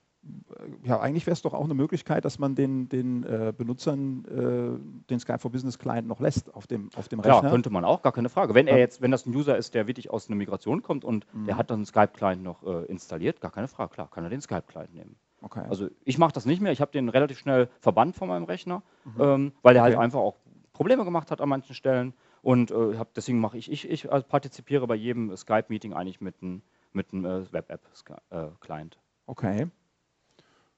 [0.83, 5.09] ja, eigentlich wäre es doch auch eine Möglichkeit, dass man den, den äh, Benutzern äh,
[5.09, 7.45] den Skype for Business Client noch lässt auf dem, auf dem Rechner.
[7.45, 8.55] Ja, könnte man auch, gar keine Frage.
[8.55, 11.33] Wenn er jetzt, wenn das ein User ist, der wirklich aus einer Migration kommt und
[11.33, 11.47] mhm.
[11.47, 14.41] der hat dann einen Skype-Client noch äh, installiert, gar keine Frage, klar, kann er den
[14.41, 15.17] Skype-Client nehmen.
[15.41, 15.65] Okay.
[15.71, 18.83] Also ich mache das nicht mehr, ich habe den relativ schnell verbannt von meinem Rechner,
[19.05, 19.21] mhm.
[19.21, 19.99] ähm, weil der halt okay.
[19.99, 20.35] halt einfach auch
[20.79, 22.15] Probleme gemacht hat an manchen Stellen.
[22.41, 26.37] Und äh, hab, deswegen mache ich, ich, ich also partizipiere bei jedem Skype-Meeting eigentlich mit
[26.41, 26.63] einem
[26.93, 28.95] mit äh, Web-App-Client.
[28.95, 29.67] Äh, okay.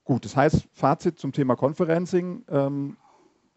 [0.04, 2.44] Gut, das heißt, Fazit zum Thema Conferencing.
[2.48, 2.96] Ähm,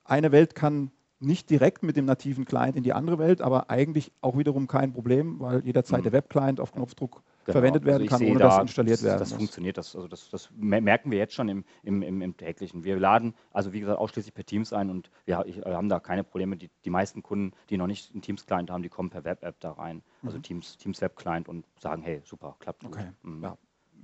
[0.03, 4.11] eine Welt kann nicht direkt mit dem nativen Client in die andere Welt, aber eigentlich
[4.19, 6.03] auch wiederum kein Problem, weil jederzeit mhm.
[6.03, 7.53] der Web-Client auf Knopfdruck genau.
[7.53, 9.37] verwendet werden also kann, ohne da, dass installiert das, werden Das muss.
[9.37, 12.83] funktioniert, das, also das, das, merken wir jetzt schon im, im, im, im, täglichen.
[12.83, 16.23] Wir laden, also wie gesagt, ausschließlich per Teams ein und wir ich, haben da keine
[16.23, 16.57] Probleme.
[16.57, 19.71] Die, die meisten Kunden, die noch nicht einen Teams-Client haben, die kommen per Web-App da
[19.71, 20.43] rein, also mhm.
[20.43, 23.05] Teams, Teams Web-Client und sagen, hey, super, klappt okay.
[23.21, 23.31] gut.
[23.31, 23.43] Mhm.
[23.43, 23.57] Ja.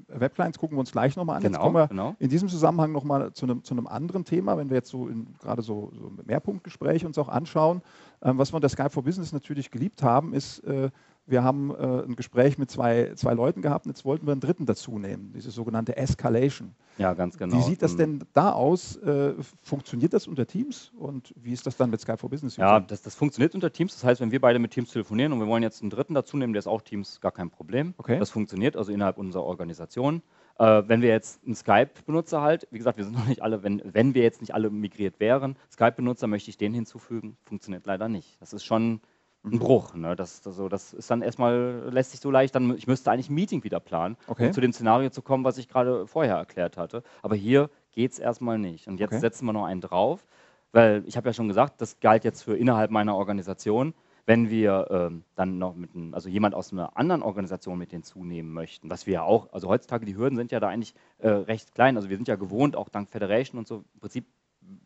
[0.07, 1.43] Webclients gucken wir uns gleich nochmal an.
[1.43, 2.15] Genau, jetzt kommen wir genau.
[2.19, 5.61] in diesem Zusammenhang nochmal zu einem, zu einem anderen Thema, wenn wir jetzt so gerade
[5.61, 7.81] so, so Mehrpunktgespräche uns auch anschauen.
[8.21, 10.89] Ähm, was wir unter Skype for Business natürlich geliebt haben, ist äh,
[11.29, 14.41] wir haben äh, ein Gespräch mit zwei, zwei Leuten gehabt und jetzt wollten wir einen
[14.41, 16.75] dritten dazu nehmen, diese sogenannte Escalation.
[16.97, 17.55] Ja, ganz genau.
[17.55, 17.97] Wie sieht das mhm.
[17.97, 18.97] denn da aus?
[18.97, 22.57] Äh, funktioniert das unter Teams und wie ist das dann mit Skype for Business?
[22.57, 23.93] Ja, das, das funktioniert unter Teams.
[23.93, 26.35] Das heißt, wenn wir beide mit Teams telefonieren und wir wollen jetzt einen dritten dazu
[26.35, 27.93] nehmen, der ist auch Teams, gar kein Problem.
[27.97, 28.19] Okay.
[28.19, 30.21] Das funktioniert also innerhalb unserer Organisation.
[30.59, 33.81] Äh, wenn wir jetzt einen Skype-Benutzer halt, wie gesagt, wir sind noch nicht alle, wenn,
[33.85, 38.39] wenn wir jetzt nicht alle migriert wären, Skype-Benutzer möchte ich den hinzufügen, funktioniert leider nicht.
[38.41, 38.99] Das ist schon
[39.43, 39.59] ein mhm.
[39.59, 39.93] Bruch.
[39.95, 40.15] Ne?
[40.15, 43.35] Das, das, das ist dann erstmal, lässt sich so leicht, dann, ich müsste eigentlich ein
[43.35, 44.47] Meeting wieder planen, okay.
[44.47, 47.03] um zu dem Szenario zu kommen, was ich gerade vorher erklärt hatte.
[47.21, 48.87] Aber hier geht es erstmal nicht.
[48.87, 49.21] Und jetzt okay.
[49.21, 50.25] setzen wir noch einen drauf,
[50.71, 53.93] weil ich habe ja schon gesagt, das galt jetzt für innerhalb meiner Organisation.
[54.25, 58.53] Wenn wir ähm, dann noch mit einem, also jemand aus einer anderen Organisation mit hinzunehmen
[58.53, 61.73] möchten, was wir ja auch, also heutzutage die Hürden sind ja da eigentlich äh, recht
[61.73, 61.95] klein.
[61.95, 64.27] Also wir sind ja gewohnt, auch dank Federation und so, im Prinzip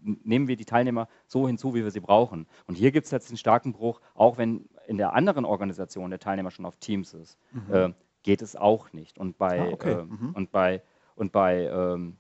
[0.02, 2.48] nehmen wir die Teilnehmer so hinzu, wie wir sie brauchen.
[2.68, 6.20] Und hier gibt es jetzt einen starken Bruch, auch wenn in der anderen Organisation der
[6.20, 7.74] Teilnehmer schon auf Teams ist, mhm.
[7.74, 7.94] äh,
[8.24, 9.18] geht es auch nicht.
[9.18, 9.92] Und bei, ah, okay.
[9.92, 10.32] äh, mhm.
[10.34, 10.82] und bei,
[11.16, 12.18] und bei ähm,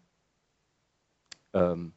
[1.53, 1.93] ähm,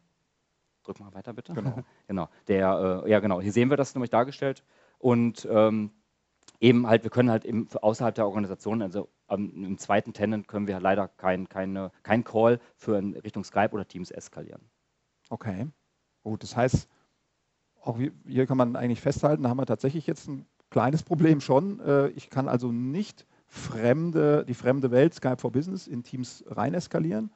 [0.85, 1.53] drück mal weiter bitte.
[1.53, 1.83] Genau.
[2.07, 2.29] genau.
[2.49, 4.65] Der, äh, ja genau, hier sehen wir das nämlich dargestellt.
[4.99, 5.91] Und ähm,
[6.61, 10.67] eben halt, wir können halt eben außerhalb der Organisation, also ähm, im zweiten Tenant können
[10.67, 14.63] wir leider kein, keine, kein Call für in Richtung Skype oder Teams eskalieren.
[15.29, 15.67] Okay,
[16.23, 16.89] gut, das heißt,
[17.81, 21.81] auch hier kann man eigentlich festhalten, da haben wir tatsächlich jetzt ein kleines Problem schon.
[21.81, 26.75] Äh, ich kann also nicht fremde, die fremde Welt Skype for Business in Teams rein
[26.75, 27.31] eskalieren.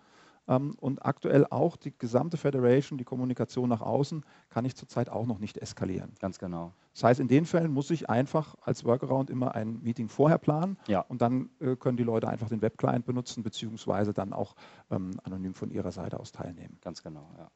[0.50, 5.24] Ähm, und aktuell auch die gesamte Federation, die Kommunikation nach außen, kann ich zurzeit auch
[5.24, 6.12] noch nicht eskalieren.
[6.18, 6.72] Ganz genau.
[6.92, 10.76] Das heißt, in den Fällen muss ich einfach als Workaround immer ein Meeting vorher planen
[10.88, 11.00] ja.
[11.02, 14.56] und dann äh, können die Leute einfach den Webclient benutzen, beziehungsweise dann auch
[14.90, 16.78] ähm, anonym von ihrer Seite aus teilnehmen.
[16.82, 17.48] Ganz genau, ja.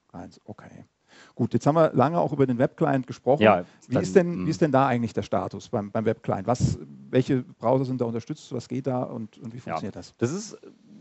[0.44, 0.84] Okay.
[1.34, 3.42] Gut, jetzt haben wir lange auch über den Webclient gesprochen.
[3.42, 6.46] Ja, wie, ist denn, wie ist denn da eigentlich der Status beim, beim Webclient?
[6.46, 6.78] Was,
[7.10, 8.52] welche Browser sind da unterstützt?
[8.52, 10.16] Was geht da und, und wie funktioniert ja, das?
[10.18, 10.56] Das ist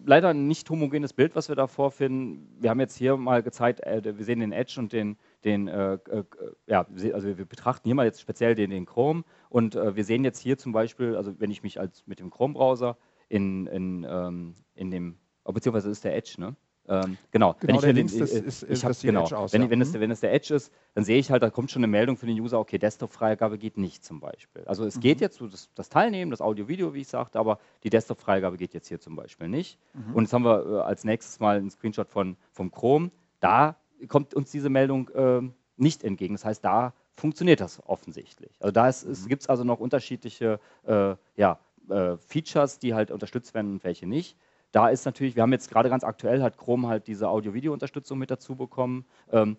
[0.05, 2.47] leider ein nicht homogenes Bild, was wir da vorfinden.
[2.59, 5.93] Wir haben jetzt hier mal gezeigt, äh, wir sehen den Edge und den, den äh,
[5.93, 6.23] äh,
[6.67, 10.23] ja, also wir betrachten hier mal jetzt speziell den, den Chrome und äh, wir sehen
[10.23, 12.97] jetzt hier zum Beispiel, also wenn ich mich als mit dem Chrome-Browser
[13.29, 16.55] in, in, ähm, in dem, beziehungsweise ist der Edge, ne?
[16.89, 19.69] Ähm, genau, genau, wenn ich, den, das ist, ich hab, genau, aus, wenn, ja.
[19.69, 20.01] wenn, es, mhm.
[20.01, 22.25] wenn es der Edge ist, dann sehe ich halt, da kommt schon eine Meldung für
[22.25, 24.65] den User, okay, Desktop-Freigabe geht nicht zum Beispiel.
[24.65, 25.01] Also es mhm.
[25.01, 28.89] geht jetzt, das, das Teilnehmen, das Audio-Video, wie ich sagte, aber die Desktop-Freigabe geht jetzt
[28.89, 29.79] hier zum Beispiel nicht.
[29.93, 30.13] Mhm.
[30.13, 33.11] Und jetzt haben wir äh, als nächstes mal einen Screenshot von, vom Chrome.
[33.39, 33.77] Da
[34.09, 35.41] kommt uns diese Meldung äh,
[35.77, 36.33] nicht entgegen.
[36.33, 38.51] Das heißt, da funktioniert das offensichtlich.
[38.59, 39.27] Also da mhm.
[39.29, 44.05] gibt es also noch unterschiedliche äh, ja, äh, Features, die halt unterstützt werden und welche
[44.05, 44.35] nicht
[44.73, 48.31] da ist natürlich, wir haben jetzt gerade ganz aktuell, hat Chrome halt diese Audio-Video-Unterstützung mit
[48.31, 49.05] dazu bekommen.
[49.31, 49.55] Ähm,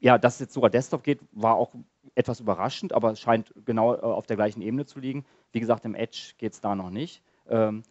[0.00, 1.72] ja, dass es jetzt sogar Desktop geht, war auch
[2.14, 5.24] etwas überraschend, aber es scheint genau äh, auf der gleichen Ebene zu liegen.
[5.52, 7.22] Wie gesagt, im Edge geht es da noch nicht.
[7.48, 7.82] Ähm,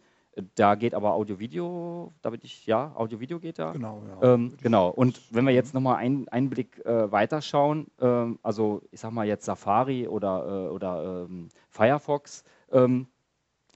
[0.54, 3.72] da geht aber Audio-Video, da bin ich, ja, Audio-Video geht da.
[3.72, 4.34] Genau, ja.
[4.34, 4.90] Ähm, genau.
[4.90, 9.26] Und wenn wir jetzt nochmal einen, einen Blick äh, weiterschauen, ähm, also ich sag mal
[9.26, 13.08] jetzt Safari oder, äh, oder ähm, Firefox, ähm,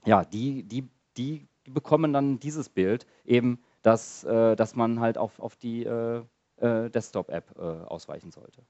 [0.05, 0.87] ja, die, die,
[1.17, 6.23] die bekommen dann dieses Bild, eben, dass, äh, dass man halt auf, auf die äh,
[6.57, 8.63] äh, Desktop-App äh, ausweichen sollte.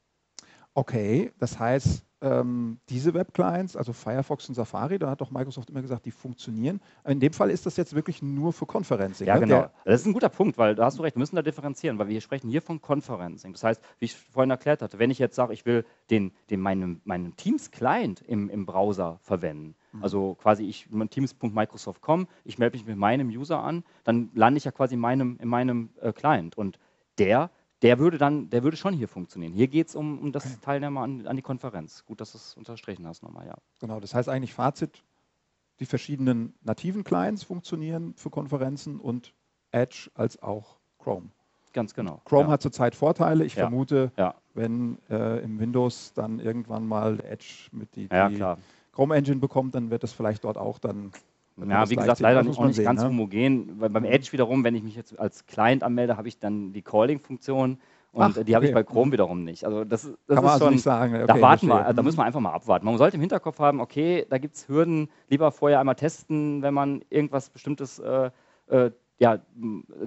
[0.76, 5.82] Okay, das heißt, ähm, diese Webclients, also Firefox und Safari, da hat doch Microsoft immer
[5.82, 6.80] gesagt, die funktionieren.
[7.06, 9.28] In dem Fall ist das jetzt wirklich nur für Conferencing.
[9.28, 9.42] Ja, ne?
[9.42, 9.56] genau.
[9.56, 11.98] Der das ist ein guter Punkt, weil da hast du recht, wir müssen da differenzieren,
[11.98, 13.54] weil wir sprechen hier von Conferencing.
[13.54, 16.60] Das heißt, wie ich vorhin erklärt hatte, wenn ich jetzt sage, ich will den, den
[16.60, 19.76] meinen, meinen Teams-Client im, im Browser verwenden.
[20.02, 24.72] Also quasi ich teams.microsoft.com, ich melde mich mit meinem User an, dann lande ich ja
[24.72, 26.80] quasi in meinem, in meinem äh, Client und
[27.18, 27.50] der
[27.82, 29.54] der würde dann, der würde schon hier funktionieren.
[29.54, 30.58] Hier geht es um, um das okay.
[30.62, 32.06] Teilnehmer an, an, die Konferenz.
[32.06, 33.56] Gut, dass du es unterstrichen hast nochmal, ja.
[33.80, 35.04] Genau, das heißt eigentlich Fazit,
[35.80, 39.34] die verschiedenen nativen Clients funktionieren für Konferenzen und
[39.72, 41.30] Edge als auch Chrome.
[41.72, 42.22] Ganz genau.
[42.26, 42.52] Chrome ja.
[42.52, 43.46] hat zurzeit Vorteile.
[43.46, 43.64] Ich ja.
[43.64, 44.36] vermute, ja.
[44.54, 48.56] wenn äh, im Windows dann irgendwann mal Edge mit die, die
[49.00, 51.12] Chrome Engine bekommt, dann wird es vielleicht dort auch dann
[51.56, 53.08] ja, wie gesagt, leider nicht, nicht sehen, ganz ne?
[53.08, 53.80] homogen.
[53.80, 56.82] Weil beim Edge wiederum, wenn ich mich jetzt als Client anmelde, habe ich dann die
[56.82, 57.80] Calling-Funktion
[58.12, 59.64] und Ach, die habe ich bei Chrome wiederum nicht.
[59.64, 61.16] Also das, das Kann ist also schon, nicht sagen.
[61.16, 62.86] Okay, da warten wir, da müssen wir einfach mal abwarten.
[62.86, 66.74] Man sollte im Hinterkopf haben, okay, da gibt es Hürden, lieber vorher einmal testen, wenn
[66.74, 68.32] man irgendwas Bestimmtes äh,
[68.68, 69.40] äh, ja,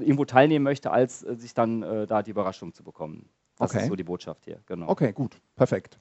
[0.01, 3.31] irgendwo teilnehmen möchte, als äh, sich dann äh, da die Überraschung zu bekommen.
[3.57, 3.85] Das okay.
[3.85, 4.61] ist so die Botschaft hier.
[4.67, 4.89] Genau.
[4.89, 5.99] Okay, gut, perfekt.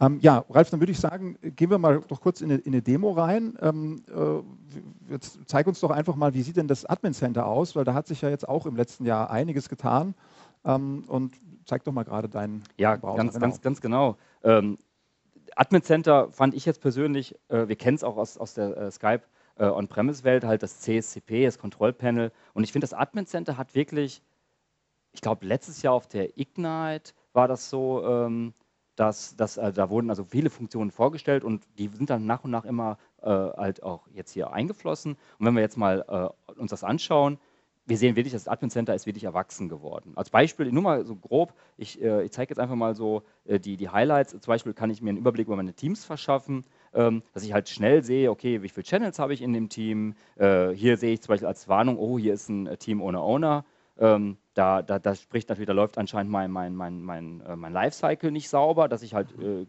[0.00, 2.72] Ähm, ja, Ralf, dann würde ich sagen, gehen wir mal doch kurz in eine, in
[2.72, 3.56] eine Demo rein.
[3.60, 7.76] Ähm, äh, jetzt zeig uns doch einfach mal, wie sieht denn das Admin Center aus,
[7.76, 10.14] weil da hat sich ja jetzt auch im letzten Jahr einiges getan.
[10.64, 13.18] Ähm, und zeig doch mal gerade deinen Ja, Browser.
[13.18, 13.46] ganz, genau.
[13.46, 14.16] ganz, ganz genau.
[14.42, 14.78] Ähm,
[15.56, 18.90] Admin Center fand ich jetzt persönlich, äh, wir kennen es auch aus, aus der äh,
[18.90, 19.22] Skype
[19.56, 22.32] äh, On-Premise-Welt, halt das CSCP, das Kontrollpanel.
[22.54, 24.22] Und ich finde, das Admin Center hat wirklich,
[25.12, 28.54] ich glaube, letztes Jahr auf der Ignite war das so, ähm,
[28.96, 32.50] dass, dass äh, da wurden also viele Funktionen vorgestellt und die sind dann nach und
[32.50, 35.16] nach immer äh, halt auch jetzt hier eingeflossen.
[35.38, 37.38] Und wenn wir jetzt mal äh, uns das anschauen,
[37.86, 40.12] wir sehen wirklich, das Admin Center ist wirklich erwachsen geworden.
[40.16, 43.60] Als Beispiel, nur mal so grob, ich, äh, ich zeige jetzt einfach mal so äh,
[43.60, 44.30] die, die Highlights.
[44.30, 47.68] Zum Beispiel kann ich mir einen Überblick über meine Teams verschaffen, ähm, dass ich halt
[47.68, 50.14] schnell sehe, okay, wie viele Channels habe ich in dem Team.
[50.36, 53.64] Äh, hier sehe ich zum Beispiel als Warnung, oh, hier ist ein Team ohne Owner.
[53.98, 57.72] Ähm, da, da, da, spricht natürlich, da läuft anscheinend mein, mein, mein, mein, äh, mein
[57.72, 59.66] Lifecycle nicht sauber, dass ich halt äh,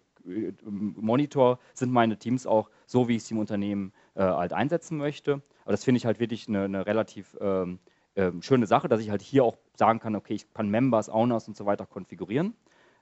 [0.65, 5.41] monitor, sind meine Teams auch so, wie ich sie im Unternehmen äh, halt einsetzen möchte.
[5.63, 7.79] Aber das finde ich halt wirklich eine, eine relativ ähm,
[8.15, 11.47] äh, schöne Sache, dass ich halt hier auch sagen kann, okay, ich kann Members, Owners
[11.47, 12.55] und so weiter konfigurieren.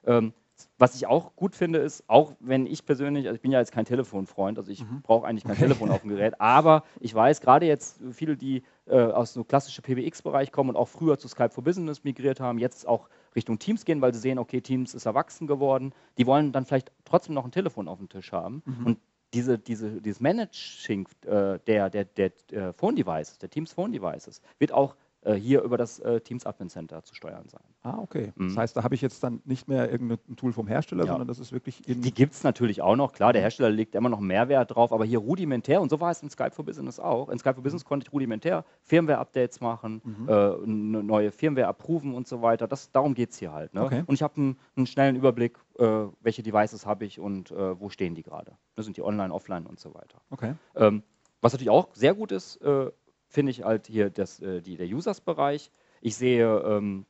[0.04, 0.34] Ähm,
[0.78, 3.72] was ich auch gut finde, ist, auch wenn ich persönlich, also ich bin ja jetzt
[3.72, 5.02] kein Telefonfreund, also ich mhm.
[5.02, 8.96] brauche eigentlich kein Telefon auf dem Gerät, aber ich weiß, gerade jetzt viele, die äh,
[8.96, 12.86] aus so klassischen PBX-Bereich kommen und auch früher zu Skype for Business migriert haben, jetzt
[12.86, 16.64] auch Richtung Teams gehen, weil sie sehen, okay, Teams ist erwachsen geworden, die wollen dann
[16.64, 18.62] vielleicht trotzdem noch ein Telefon auf dem Tisch haben.
[18.64, 18.86] Mhm.
[18.86, 18.98] Und
[19.32, 24.40] diese, diese, dieses Managing äh, der, der, der, der Phone Devices, der Teams Phone Devices,
[24.58, 24.96] wird auch äh,
[25.32, 27.62] hier über das äh, Teams Admin Center zu steuern sein.
[27.82, 28.32] Ah, okay.
[28.36, 28.48] Mhm.
[28.48, 31.12] Das heißt, da habe ich jetzt dann nicht mehr irgendein Tool vom Hersteller, ja.
[31.12, 32.02] sondern das ist wirklich in.
[32.02, 33.44] Die gibt es natürlich auch noch, klar, der mhm.
[33.44, 36.52] Hersteller legt immer noch Mehrwert drauf, aber hier rudimentär, und so war es in Skype
[36.52, 37.28] for Business auch.
[37.28, 40.28] In Skype for Business konnte ich rudimentär Firmware-Updates machen, mhm.
[40.28, 42.66] äh, neue Firmware approven und so weiter.
[42.66, 43.74] Das, darum geht es hier halt.
[43.74, 43.84] Ne?
[43.84, 44.02] Okay.
[44.06, 45.84] Und ich habe einen, einen, schnellen Überblick, äh,
[46.20, 48.52] welche Devices habe ich und äh, wo stehen die gerade.
[48.76, 50.20] Das sind die online, offline und so weiter.
[50.30, 50.54] Okay.
[50.74, 51.02] Ähm,
[51.40, 52.90] was natürlich auch sehr gut ist, äh,
[53.34, 55.70] finde ich halt hier das, äh, die, der Users-Bereich.
[56.00, 57.04] Ich sehe, ähm,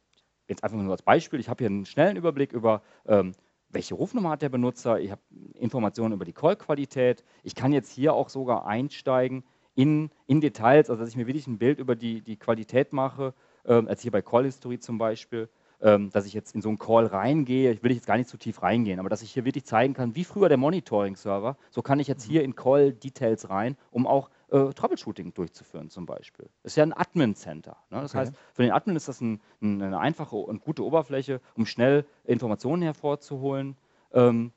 [0.48, 3.32] jetzt einfach nur als Beispiel, ich habe hier einen schnellen Überblick über, ähm,
[3.68, 5.20] welche Rufnummer hat der Benutzer, ich habe
[5.54, 7.24] Informationen über die Call-Qualität.
[7.42, 11.46] Ich kann jetzt hier auch sogar einsteigen in, in Details, also dass ich mir wirklich
[11.46, 13.34] ein Bild über die, die Qualität mache,
[13.66, 15.48] ähm, als hier bei Call-History zum Beispiel
[15.84, 18.62] dass ich jetzt in so einen Call reingehe, ich will jetzt gar nicht zu tief
[18.62, 22.08] reingehen, aber dass ich hier wirklich zeigen kann, wie früher der Monitoring-Server, so kann ich
[22.08, 22.32] jetzt mhm.
[22.32, 26.48] hier in Call-Details rein, um auch äh, Troubleshooting durchzuführen zum Beispiel.
[26.62, 27.76] Das ist ja ein Admin-Center.
[27.90, 28.00] Ne?
[28.00, 28.20] Das okay.
[28.20, 32.06] heißt, für den Admin ist das ein, ein, eine einfache und gute Oberfläche, um schnell
[32.24, 33.76] Informationen hervorzuholen.
[34.12, 34.52] Ähm,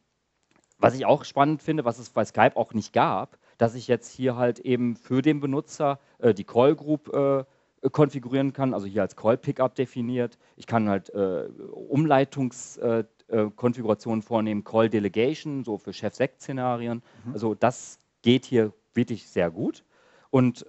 [0.80, 4.10] was ich auch spannend finde, was es bei Skype auch nicht gab, dass ich jetzt
[4.12, 7.46] hier halt eben für den Benutzer äh, die Call Group äh, äh,
[7.90, 10.38] konfigurieren kann, also hier als Call Pickup definiert.
[10.56, 17.02] Ich kann halt äh, Umleitungskonfigurationen äh, äh vornehmen, Call Delegation, so für Chef-Sekt-Szenarien.
[17.26, 17.34] Mhm.
[17.34, 19.84] Also das geht hier wirklich sehr gut.
[20.30, 20.66] Und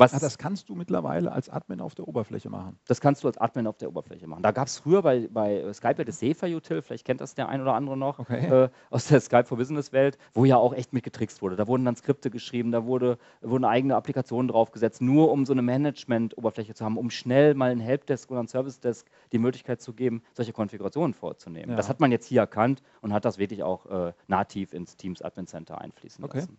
[0.00, 2.78] was, ah, das kannst du mittlerweile als Admin auf der Oberfläche machen.
[2.86, 4.42] Das kannst du als Admin auf der Oberfläche machen.
[4.42, 7.60] Da gab es früher bei, bei Skype das Sefa Util, vielleicht kennt das der ein
[7.60, 8.64] oder andere noch, okay.
[8.64, 11.56] äh, aus der Skype for Business Welt, wo ja auch echt mitgetrickst wurde.
[11.56, 15.62] Da wurden dann Skripte geschrieben, da wurde, wurden eigene Applikationen draufgesetzt, nur um so eine
[15.62, 19.92] Management-Oberfläche zu haben, um schnell mal ein Helpdesk oder ein Service Desk die Möglichkeit zu
[19.92, 21.70] geben, solche Konfigurationen vorzunehmen.
[21.70, 21.76] Ja.
[21.76, 25.20] Das hat man jetzt hier erkannt und hat das wirklich auch äh, nativ ins Teams
[25.20, 26.38] Admin Center einfließen okay.
[26.38, 26.58] lassen.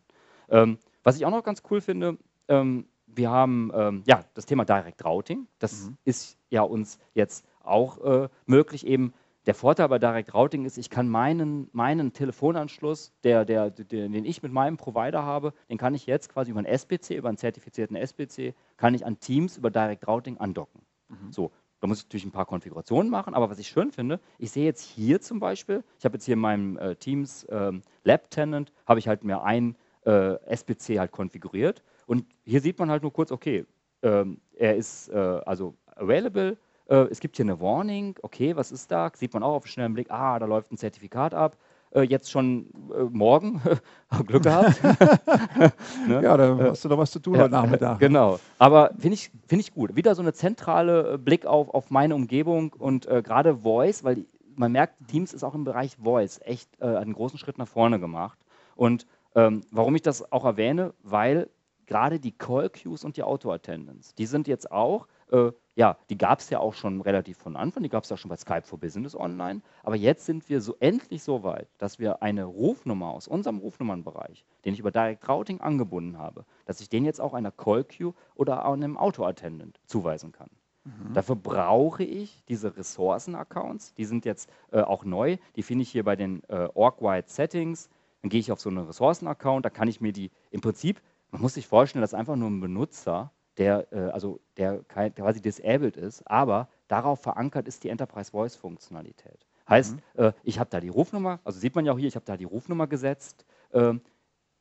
[0.49, 4.65] Ähm, was ich auch noch ganz cool finde, ähm, wir haben ähm, ja, das Thema
[4.65, 5.47] Direct Routing.
[5.59, 5.97] Das mhm.
[6.05, 8.85] ist ja uns jetzt auch äh, möglich.
[8.85, 9.13] Eben
[9.45, 14.25] der Vorteil bei Direct Routing ist, ich kann meinen, meinen Telefonanschluss, der, der, der, den
[14.25, 17.37] ich mit meinem Provider habe, den kann ich jetzt quasi über einen SBC, über einen
[17.37, 20.81] zertifizierten SBC, kann ich an Teams über Direct Routing andocken.
[21.09, 21.31] Mhm.
[21.31, 24.51] So, da muss ich natürlich ein paar Konfigurationen machen, aber was ich schön finde, ich
[24.51, 28.29] sehe jetzt hier zum Beispiel, ich habe jetzt hier in meinem äh, Teams ähm, Lab
[28.29, 33.03] Tenant, habe ich halt mir ein äh, SBC halt konfiguriert und hier sieht man halt
[33.03, 33.65] nur kurz, okay,
[34.03, 36.57] ähm, er ist äh, also available,
[36.89, 39.09] äh, es gibt hier eine Warning, okay, was ist da?
[39.15, 41.55] Sieht man auch auf schnellen Blick, ah, da läuft ein Zertifikat ab.
[41.91, 43.61] Äh, jetzt schon äh, morgen,
[44.27, 44.83] Glück gehabt.
[46.05, 46.21] ne?
[46.21, 47.99] Ja, da hast du doch was zu tun heute Nachmittag.
[47.99, 49.95] Genau, aber finde ich, find ich gut.
[49.95, 54.15] Wieder so eine zentrale äh, Blick auf, auf meine Umgebung und äh, gerade Voice, weil
[54.15, 58.01] die, man merkt, Teams ist auch im Bereich Voice echt einen großen Schritt nach vorne
[58.01, 58.37] gemacht.
[58.75, 61.47] Und ähm, warum ich das auch erwähne, weil
[61.85, 66.17] gerade die Call Queues und die Auto Attendance, die sind jetzt auch, äh, ja, die
[66.17, 68.63] gab es ja auch schon relativ von Anfang, die gab es ja schon bei Skype
[68.63, 73.11] for Business online, aber jetzt sind wir so endlich so weit, dass wir eine Rufnummer
[73.11, 77.33] aus unserem Rufnummernbereich, den ich über Direct Routing angebunden habe, dass ich den jetzt auch
[77.33, 80.49] einer Call Queue oder einem Auto Attendant zuweisen kann.
[80.83, 81.13] Mhm.
[81.13, 86.03] Dafür brauche ich diese Ressourcen-Accounts, die sind jetzt äh, auch neu, die finde ich hier
[86.03, 87.89] bei den äh, Org-Wide Settings,
[88.21, 91.41] dann gehe ich auf so einen Ressourcen-Account, da kann ich mir die im Prinzip man
[91.41, 95.97] muss sich vorstellen, das ist einfach nur ein Benutzer, der, äh, also der quasi disabled
[95.97, 99.45] ist, aber darauf verankert ist die Enterprise Voice Funktionalität.
[99.67, 100.23] Heißt, mhm.
[100.23, 102.37] äh, ich habe da die Rufnummer, also sieht man ja auch hier, ich habe da
[102.37, 103.45] die Rufnummer gesetzt.
[103.71, 103.93] Äh,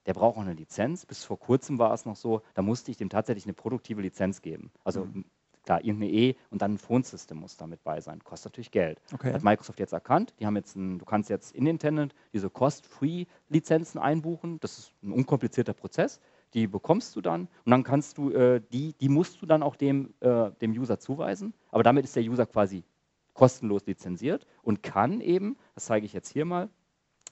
[0.07, 1.05] der braucht auch eine Lizenz.
[1.05, 4.41] Bis vor kurzem war es noch so, da musste ich dem tatsächlich eine produktive Lizenz
[4.41, 4.71] geben.
[4.83, 5.25] Also mhm.
[5.65, 8.23] klar, irgendeine E und dann ein Phone-System muss damit bei sein.
[8.25, 9.01] Kostet natürlich Geld.
[9.13, 9.33] Okay.
[9.33, 10.35] Hat Microsoft jetzt erkannt.
[10.41, 14.59] Die haben jetzt ein, du kannst jetzt in den Tenant diese Cost-Free-Lizenzen einbuchen.
[14.61, 16.21] Das ist ein unkomplizierter Prozess
[16.55, 19.77] die bekommst du dann und dann kannst du, äh, die, die musst du dann auch
[19.77, 21.55] dem, äh, dem User zuweisen.
[21.71, 22.85] Aber damit ist der User quasi
[23.35, 26.69] kostenlos lizenziert und kann eben, das zeige ich jetzt hier mal,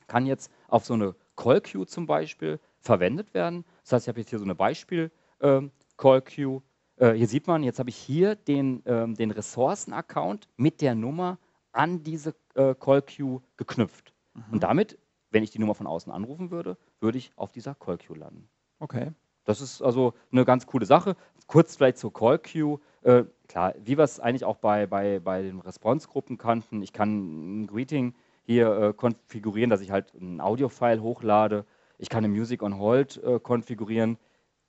[0.07, 3.64] kann jetzt auf so eine Call Queue zum Beispiel verwendet werden.
[3.83, 6.62] Das heißt, ich habe jetzt hier so eine Beispiel ähm, Call Queue.
[6.96, 11.38] Äh, hier sieht man, jetzt habe ich hier den, ähm, den Ressourcen-Account mit der Nummer
[11.72, 14.14] an diese äh, Call Queue geknüpft.
[14.35, 14.44] Mhm.
[14.52, 14.98] Und damit,
[15.31, 18.48] wenn ich die Nummer von außen anrufen würde, würde ich auf dieser Call Queue landen.
[18.80, 19.12] Okay.
[19.44, 21.16] Das ist also eine ganz coole Sache.
[21.46, 22.80] Kurz vielleicht zur Call Queue.
[23.02, 27.62] Äh, klar, wie wir es eigentlich auch bei, bei, bei den Response-Gruppen kannten, ich kann
[27.62, 28.14] ein Greeting
[28.44, 31.64] hier äh, konfigurieren, dass ich halt ein Audio-File hochlade.
[31.96, 34.18] Ich kann eine Music on Hold äh, konfigurieren.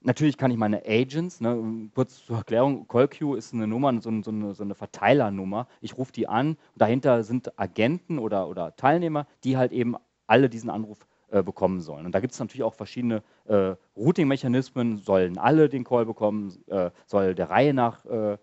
[0.02, 4.10] Natürlich kann ich meine Agents, ne, kurz zur Erklärung, Call Queue ist eine Nummer, so,
[4.22, 5.68] so, eine, so eine, Verteilernummer.
[5.82, 10.70] Ich rufe die an, dahinter sind Agenten oder, oder Teilnehmer, die halt eben alle diesen
[10.70, 12.06] Anruf äh, bekommen sollen.
[12.06, 14.98] Und da gibt es natürlich auch verschiedene äh, Routing-Mechanismen.
[14.98, 16.58] Sollen alle den Call bekommen?
[16.68, 18.38] Äh, soll der Reihe nach äh,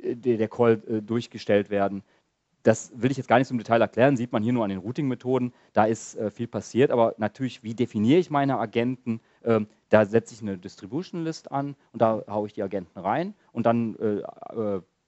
[0.00, 2.02] der, Call äh, durchgestellt werden?
[2.62, 4.70] Das will ich jetzt gar nicht so im Detail erklären, sieht man hier nur an
[4.70, 5.52] den Routing-Methoden.
[5.72, 9.20] Da ist viel passiert, aber natürlich, wie definiere ich meine Agenten?
[9.44, 13.34] Ähm, da setze ich eine Distribution List an und da haue ich die Agenten rein
[13.52, 13.96] und dann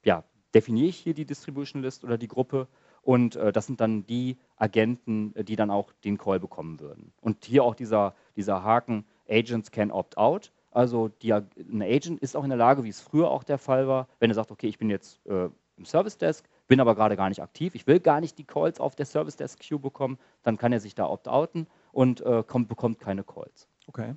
[0.03, 2.67] ja, definiere ich hier die Distribution List oder die Gruppe
[3.01, 7.13] und äh, das sind dann die Agenten, äh, die dann auch den Call bekommen würden.
[7.21, 10.51] Und hier auch dieser, dieser Haken, Agents can opt out.
[10.71, 13.87] Also die, ein Agent ist auch in der Lage, wie es früher auch der Fall
[13.87, 17.17] war, wenn er sagt, okay, ich bin jetzt äh, im Service Desk, bin aber gerade
[17.17, 20.17] gar nicht aktiv, ich will gar nicht die Calls auf der Service Desk Queue bekommen,
[20.43, 23.67] dann kann er sich da opt-outen und äh, kommt, bekommt keine Calls.
[23.87, 24.15] Okay.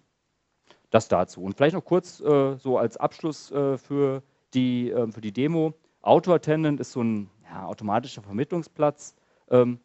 [0.91, 1.43] Das dazu.
[1.43, 5.75] Und vielleicht noch kurz äh, so als Abschluss äh, für, die, ähm, für die Demo.
[6.03, 9.15] Auto Attendant ist so ein ja, automatischer Vermittlungsplatz.
[9.49, 9.79] Ähm,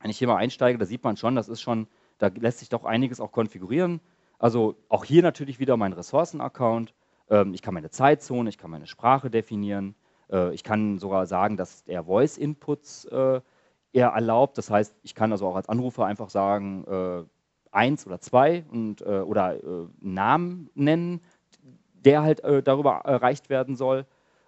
[0.00, 2.68] wenn ich hier mal einsteige, da sieht man schon, das ist schon, da lässt sich
[2.68, 4.00] doch einiges auch konfigurieren.
[4.38, 6.94] Also auch hier natürlich wieder mein Ressourcen-Account.
[7.30, 9.94] Ähm, ich kann meine Zeitzone, ich kann meine Sprache definieren.
[10.30, 13.40] Äh, ich kann sogar sagen, dass der Voice-Inputs äh,
[13.92, 14.58] eher erlaubt.
[14.58, 17.24] Das heißt, ich kann also auch als Anrufer einfach sagen, äh,
[17.72, 21.22] eins oder zwei und, äh, oder äh, Namen nennen,
[21.94, 24.04] der halt äh, darüber erreicht werden soll.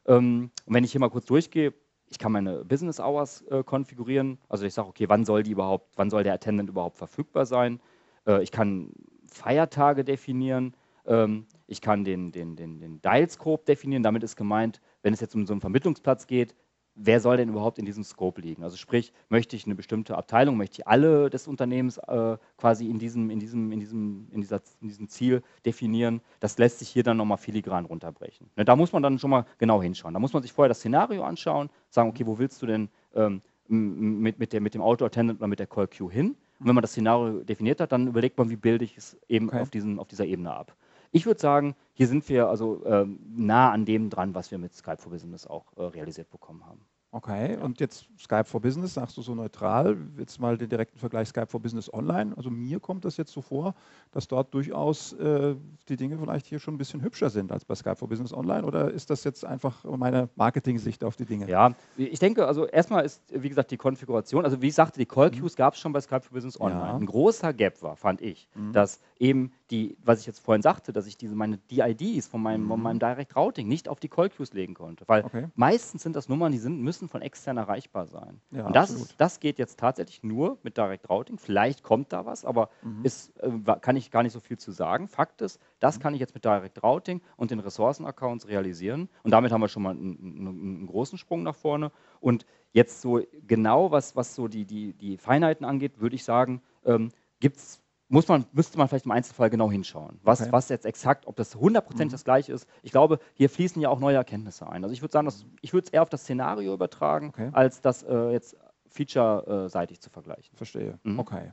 [0.07, 1.73] Ähm, und wenn ich hier mal kurz durchgehe,
[2.11, 4.39] ich kann meine Business Hours äh, konfigurieren.
[4.49, 7.81] Also ich sage, okay, wann soll die überhaupt, wann soll der Attendant überhaupt verfügbar sein?
[8.27, 8.93] Äh, ich kann
[9.27, 10.75] Feiertage definieren.
[11.07, 14.03] Ähm, ich kann den, den, den, den Dial-Scope definieren.
[14.03, 16.55] Damit ist gemeint, wenn es jetzt um so einen Vermittlungsplatz geht,
[16.99, 18.63] wer soll denn überhaupt in diesem Scope liegen?
[18.63, 22.99] Also sprich, möchte ich eine bestimmte Abteilung, möchte ich alle des Unternehmens äh, quasi in
[22.99, 26.21] diesem, in, diesem, in, diesem, in, dieser, in diesem Ziel definieren?
[26.41, 28.51] Das lässt sich hier dann nochmal filigran runterbrechen.
[28.57, 30.13] Ne, da muss man dann schon mal genau hinschauen.
[30.13, 33.41] Da muss man sich vorher das Szenario anschauen, sagen, okay, wo willst du denn ähm,
[33.69, 36.37] mit, mit, der, mit dem Auto-Attendant oder mit der Call-Queue hin?
[36.59, 39.49] Und wenn man das Szenario definiert hat, dann überlegt man, wie bilde ich es eben
[39.49, 39.61] okay.
[39.61, 40.75] auf, diesen, auf dieser Ebene ab.
[41.11, 44.75] Ich würde sagen, hier sind wir also ähm, nah an dem dran, was wir mit
[44.75, 46.81] Skype for Business auch äh, realisiert bekommen haben.
[47.11, 51.29] Okay, und jetzt Skype for Business, sagst du so neutral, jetzt mal den direkten Vergleich
[51.29, 52.35] Skype for Business Online.
[52.37, 53.75] Also mir kommt das jetzt so vor,
[54.13, 55.57] dass dort durchaus äh,
[55.89, 58.67] die Dinge vielleicht hier schon ein bisschen hübscher sind als bei Skype for Business Online
[58.67, 61.49] oder ist das jetzt einfach meine Marketing-Sicht auf die Dinge?
[61.49, 65.07] Ja, ich denke, also erstmal ist, wie gesagt, die Konfiguration, also wie ich sagte, die
[65.07, 65.57] Call Queues mhm.
[65.57, 66.89] gab es schon bei Skype for Business Online.
[66.89, 66.97] Ja.
[66.97, 68.75] Ein großer Gap war, fand ich, mhm.
[68.75, 72.65] dass eben die, was ich jetzt vorhin sagte, dass ich diese meine DIDs von meinem,
[72.65, 72.69] mhm.
[72.69, 75.05] von meinem Direct Routing nicht auf die Call Queues legen konnte.
[75.07, 75.47] Weil okay.
[75.55, 78.41] meistens sind das Nummern, die sind, müssen von extern erreichbar sein.
[78.51, 81.39] Ja, und das, ist, das geht jetzt tatsächlich nur mit Direct Routing.
[81.39, 83.05] Vielleicht kommt da was, aber mhm.
[83.05, 85.07] ist, äh, kann ich gar nicht so viel zu sagen.
[85.07, 86.03] Fakt ist, das mhm.
[86.03, 89.09] kann ich jetzt mit Direct Routing und den Ressourcen-Accounts realisieren.
[89.23, 91.93] Und damit haben wir schon mal einen, einen, großen Sprung nach vorne.
[92.21, 96.63] Und jetzt so genau, was, was so die, die, die Feinheiten angeht, würde ich sagen,
[96.85, 100.53] ähm, gibt es muss man, müsste man vielleicht im Einzelfall genau hinschauen, was, okay.
[100.53, 102.15] was jetzt exakt, ob das hundertprozentig mhm.
[102.15, 102.67] das gleiche ist.
[102.83, 104.83] Ich glaube, hier fließen ja auch neue Erkenntnisse ein.
[104.83, 107.51] Also ich würde sagen, dass, ich würde es eher auf das Szenario übertragen, okay.
[107.53, 108.57] als das äh, jetzt
[108.89, 110.57] feature-seitig zu vergleichen.
[110.57, 110.99] Verstehe.
[111.03, 111.19] Mhm.
[111.19, 111.53] Okay.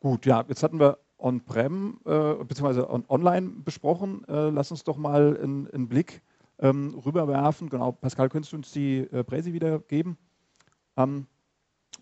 [0.00, 2.80] Gut, ja, jetzt hatten wir On-Prem äh, bzw.
[2.80, 4.24] On online besprochen.
[4.28, 6.22] Äh, lass uns doch mal einen Blick
[6.58, 7.68] ähm, rüberwerfen.
[7.68, 10.16] Genau, Pascal, könntest du uns die äh, Präsi wiedergeben?
[10.96, 11.26] Ähm,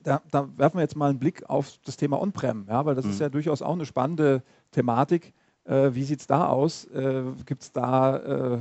[0.02, 3.04] da, da, werfen wir jetzt mal einen Blick auf das Thema On-Prem, ja, weil das
[3.04, 3.10] mhm.
[3.12, 5.34] ist ja durchaus auch eine spannende Thematik.
[5.64, 6.86] Äh, wie sieht es da aus?
[6.86, 8.58] Äh, Gibt es da, äh,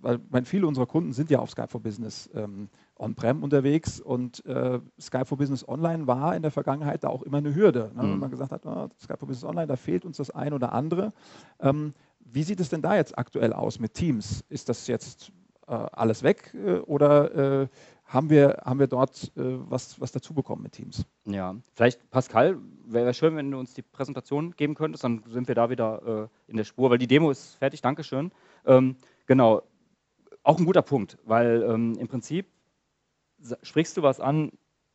[0.00, 4.44] weil meine, viele unserer Kunden sind ja auf Skype for Business ähm, On-Prem unterwegs und
[4.46, 7.92] äh, Skype for Business Online war in der Vergangenheit da auch immer eine Hürde.
[7.94, 8.02] Ne?
[8.02, 8.12] Mhm.
[8.12, 10.72] Wenn man gesagt hat, oh, Skype for Business Online, da fehlt uns das ein oder
[10.72, 11.12] andere.
[11.60, 14.44] Ähm, wie sieht es denn da jetzt aktuell aus mit Teams?
[14.48, 15.32] Ist das jetzt
[15.66, 17.68] äh, alles weg äh, oder
[18.10, 21.04] haben wir, haben wir dort äh, was, was dazu bekommen mit Teams.
[21.26, 25.54] Ja, vielleicht Pascal, wäre schön, wenn du uns die Präsentation geben könntest, dann sind wir
[25.54, 28.32] da wieder äh, in der Spur, weil die Demo ist fertig, Dankeschön.
[28.66, 28.96] Ähm,
[29.26, 29.62] genau,
[30.42, 32.46] auch ein guter Punkt, weil ähm, im Prinzip
[33.62, 34.50] sprichst du was an,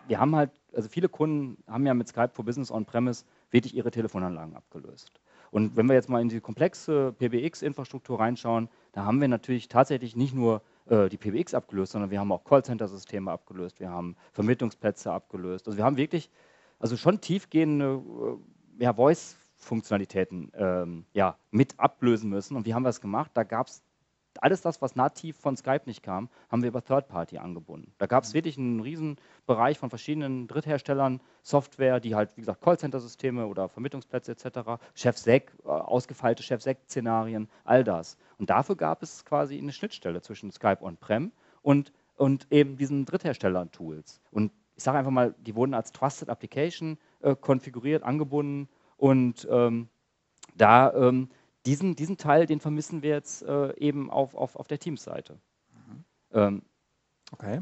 [0.08, 3.92] wir haben halt, also viele Kunden haben ja mit Skype for Business On-Premise wirklich ihre
[3.92, 5.12] Telefonanlagen abgelöst.
[5.52, 10.16] Und wenn wir jetzt mal in die komplexe PBX-Infrastruktur reinschauen, da haben wir natürlich tatsächlich
[10.16, 15.12] nicht nur äh, die PBX abgelöst, sondern wir haben auch Callcenter-Systeme abgelöst, wir haben Vermittlungsplätze
[15.12, 15.68] abgelöst.
[15.68, 16.30] Also wir haben wirklich,
[16.80, 18.02] also schon tiefgehende
[18.80, 22.56] äh, ja, Voice-Funktionalitäten ähm, ja, mit ablösen müssen.
[22.56, 23.32] Und wie haben wir es gemacht?
[23.34, 23.84] Da gab es
[24.42, 27.94] alles das, was nativ von Skype nicht kam, haben wir über Third Party angebunden.
[27.98, 28.34] Da gab es mhm.
[28.36, 34.32] wirklich einen riesen Bereich von verschiedenen Drittherstellern, Software, die halt, wie gesagt, Callcenter-Systeme oder Vermittlungsplätze
[34.32, 38.18] etc., Chef-Sec, äh, ausgefeilte Chef-Sec-Szenarien, all das.
[38.38, 41.32] Und dafür gab es quasi eine Schnittstelle zwischen Skype On-Prem
[41.62, 44.22] und, und eben diesen Drittherstellern-Tools.
[44.32, 48.68] Und ich sage einfach mal, die wurden als Trusted Application äh, konfiguriert, angebunden
[48.98, 49.90] Und ähm,
[50.56, 51.30] da ähm,
[51.66, 55.40] diesen, diesen Teil, den vermissen wir jetzt äh, eben auf, auf, auf der Teams-Seite.
[55.74, 56.04] Mhm.
[56.32, 56.62] Ähm,
[57.32, 57.62] okay.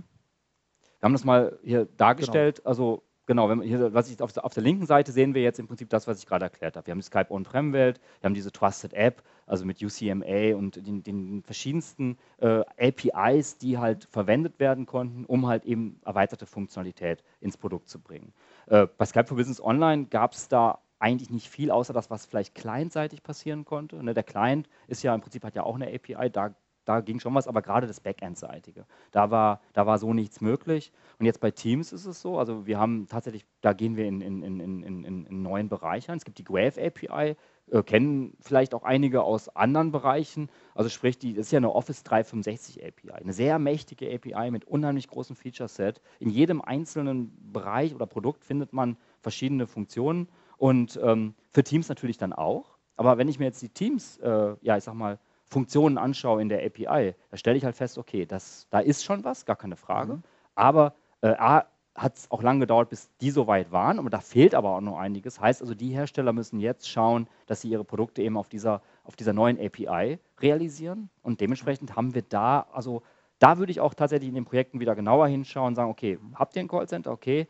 [1.00, 2.58] Wir haben das mal hier dargestellt.
[2.58, 2.70] Genau.
[2.70, 5.42] Also Genau, wenn man hier, was ich auf der, auf der, linken Seite sehen wir
[5.42, 6.88] jetzt im Prinzip das, was ich gerade erklärt habe.
[6.88, 11.04] Wir haben die Skype On-Prem-Welt, wir haben diese Trusted App, also mit UCMA und den,
[11.04, 17.56] den verschiedensten äh, APIs, die halt verwendet werden konnten, um halt eben erweiterte Funktionalität ins
[17.56, 18.34] Produkt zu bringen.
[18.68, 22.26] Äh, bei Skype for Business Online gab es da eigentlich nicht viel, außer das, was
[22.26, 24.02] vielleicht clientseitig passieren konnte.
[24.02, 27.20] Ne, der Client ist ja im Prinzip hat ja auch eine API, da da ging
[27.20, 30.92] schon was, aber gerade das Backend-seitige, da war, da war so nichts möglich.
[31.20, 34.22] Und jetzt bei Teams ist es so, also wir haben tatsächlich, da gehen wir in,
[34.22, 36.18] in, in, in, in, neuen Bereiche an.
[36.18, 37.36] Es gibt die Graph API,
[37.72, 40.50] äh, kennen vielleicht auch einige aus anderen Bereichen.
[40.76, 44.66] Also sprich, die das ist ja eine Office 365 API, eine sehr mächtige API mit
[44.66, 46.02] unheimlich großem Feature-Set.
[46.20, 50.28] In jedem einzelnen Bereich oder Produkt findet man verschiedene Funktionen
[50.64, 52.78] und ähm, für Teams natürlich dann auch.
[52.96, 56.48] Aber wenn ich mir jetzt die Teams, äh, ja, ich sag mal, Funktionen anschaue in
[56.48, 59.76] der API, da stelle ich halt fest, okay, das, da ist schon was, gar keine
[59.76, 60.14] Frage.
[60.14, 60.24] Mhm.
[60.56, 64.22] Aber äh, A, hat es auch lange gedauert, bis die so weit waren, aber da
[64.22, 65.42] fehlt aber auch noch einiges.
[65.42, 69.18] Heißt also, die Hersteller müssen jetzt schauen, dass sie ihre Produkte eben auf dieser, auf
[69.18, 71.10] dieser neuen API realisieren.
[71.24, 73.04] Und dementsprechend haben wir da, also
[73.40, 76.56] da würde ich auch tatsächlich in den Projekten wieder genauer hinschauen und sagen, okay, habt
[76.56, 77.12] ihr ein Callcenter?
[77.12, 77.50] Okay,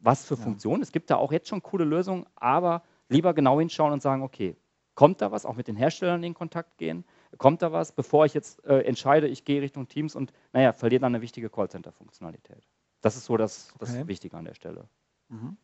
[0.00, 0.40] was für ja.
[0.40, 0.82] Funktionen?
[0.82, 4.56] Es gibt da auch jetzt schon coole Lösungen, aber lieber genau hinschauen und sagen, okay,
[4.96, 5.44] Kommt da was?
[5.44, 7.04] Auch mit den Herstellern in Kontakt gehen?
[7.36, 11.00] Kommt da was, bevor ich jetzt äh, entscheide, ich gehe Richtung Teams und, naja, verliere
[11.02, 12.66] dann eine wichtige Callcenter-Funktionalität?
[13.02, 14.08] Das ist so das, das okay.
[14.08, 14.88] Wichtige an der Stelle.
[15.28, 15.58] Mhm.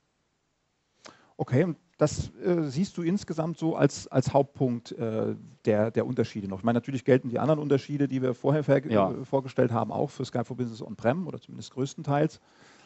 [1.39, 6.47] Okay, und das äh, siehst du insgesamt so als, als Hauptpunkt äh, der, der Unterschiede
[6.47, 6.59] noch.
[6.59, 9.13] Ich meine, natürlich gelten die anderen Unterschiede, die wir vorher ja.
[9.13, 12.39] äh, vorgestellt haben, auch für Skype for Business On-Prem oder zumindest größtenteils.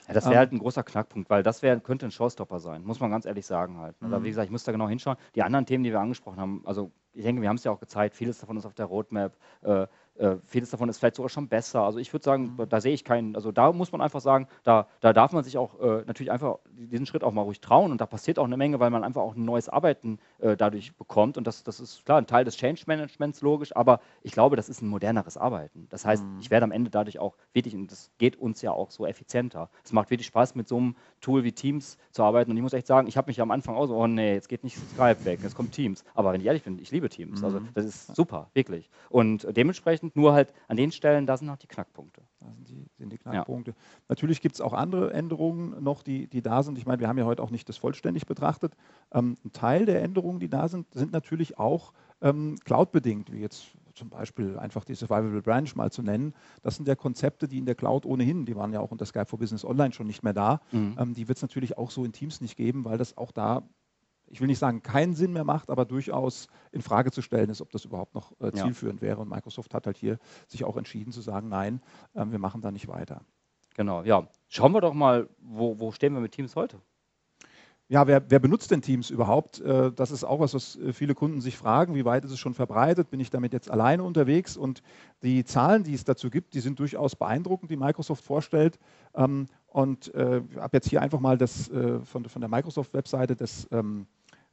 [0.09, 2.85] Ja, das wäre ähm, halt ein großer Knackpunkt, weil das wär, könnte ein Showstopper sein,
[2.85, 3.97] muss man ganz ehrlich sagen halt.
[4.01, 4.17] Oder ne?
[4.17, 4.25] wie mhm.
[4.31, 5.17] gesagt, ich muss da genau hinschauen.
[5.35, 7.81] Die anderen Themen, die wir angesprochen haben, also ich denke, wir haben es ja auch
[7.81, 9.37] gezeigt, vieles davon ist auf der Roadmap.
[9.63, 9.87] Äh,
[10.19, 11.83] äh, vieles davon ist vielleicht sogar schon besser.
[11.83, 12.69] Also ich würde sagen, mhm.
[12.69, 15.59] da sehe ich keinen, also da muss man einfach sagen, da, da darf man sich
[15.59, 18.57] auch äh, natürlich einfach diesen Schritt auch mal ruhig trauen und da passiert auch eine
[18.57, 22.05] Menge, weil man einfach auch ein neues Arbeiten äh, dadurch bekommt und das, das ist
[22.05, 25.87] klar ein Teil des Change Managements logisch, aber ich glaube, das ist ein moderneres Arbeiten.
[25.91, 26.39] Das heißt, mhm.
[26.41, 29.69] ich werde am Ende dadurch auch wirklich, und das geht uns ja auch so effizienter.
[29.85, 32.73] Es macht wirklich Spaß, mit so einem Tool wie Teams zu arbeiten und ich muss
[32.73, 35.25] echt sagen, ich habe mich am Anfang auch so, oh nee, jetzt geht nicht Skype
[35.25, 36.05] weg, jetzt kommt Teams.
[36.15, 37.45] Aber wenn ich ehrlich bin, ich liebe Teams.
[37.45, 37.69] Also mhm.
[37.75, 38.89] Das ist super, wirklich.
[39.11, 42.23] Und dementsprechend nur halt an den den Stellen, da sind noch die Knackpunkte.
[42.41, 43.73] Da sind die, sind die Knackpunkte.
[43.73, 43.77] Ja.
[44.09, 46.79] Natürlich gibt es auch andere Änderungen noch, die, die da sind.
[46.79, 48.77] Ich meine, wir haben ja heute auch nicht das vollständig betrachtet.
[49.13, 53.67] Ähm, ein Teil der Änderungen, die da sind, sind natürlich auch ähm, cloud-bedingt, wie jetzt
[53.95, 56.35] zum Beispiel einfach die Survivable Branch mal zu nennen.
[56.63, 59.27] Das sind ja Konzepte, die in der Cloud ohnehin, die waren ja auch unter Skype
[59.27, 60.61] for Business Online schon nicht mehr da.
[60.71, 60.97] Mhm.
[60.99, 63.63] Ähm, die wird es natürlich auch so in Teams nicht geben, weil das auch da
[64.29, 67.61] ich will nicht sagen, keinen Sinn mehr macht, aber durchaus in Frage zu stellen ist,
[67.61, 69.09] ob das überhaupt noch äh, zielführend ja.
[69.09, 69.21] wäre.
[69.21, 70.19] Und Microsoft hat halt hier
[70.49, 71.81] sich auch entschieden zu sagen, nein,
[72.15, 73.23] äh, wir machen da nicht weiter.
[73.75, 74.27] Genau, ja.
[74.49, 76.81] Schauen wir doch mal, wo, wo stehen wir mit Teams heute?
[77.89, 79.61] Ja, wer, wer, benutzt denn Teams überhaupt?
[79.61, 81.95] Äh, das ist auch was, was äh, viele Kunden sich fragen.
[81.95, 83.11] Wie weit ist es schon verbreitet?
[83.11, 84.57] Bin ich damit jetzt alleine unterwegs?
[84.57, 84.83] Und
[85.23, 88.81] die Zahlen, die es dazu gibt, die sind durchaus beeindruckend, die Microsoft vorstellt.
[89.15, 91.71] Ähm, und äh, ich habe jetzt hier einfach mal das
[92.05, 94.07] von, der Microsoft-Webseite das ähm,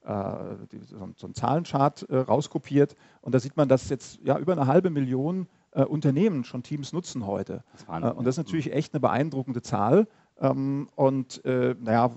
[0.05, 2.95] so ein Zahlenchart rauskopiert.
[3.21, 7.25] Und da sieht man, dass jetzt ja über eine halbe Million Unternehmen schon Teams nutzen
[7.25, 7.63] heute.
[7.71, 10.07] Das und das ist natürlich echt eine beeindruckende Zahl.
[10.39, 12.11] Ähm, und äh, naja,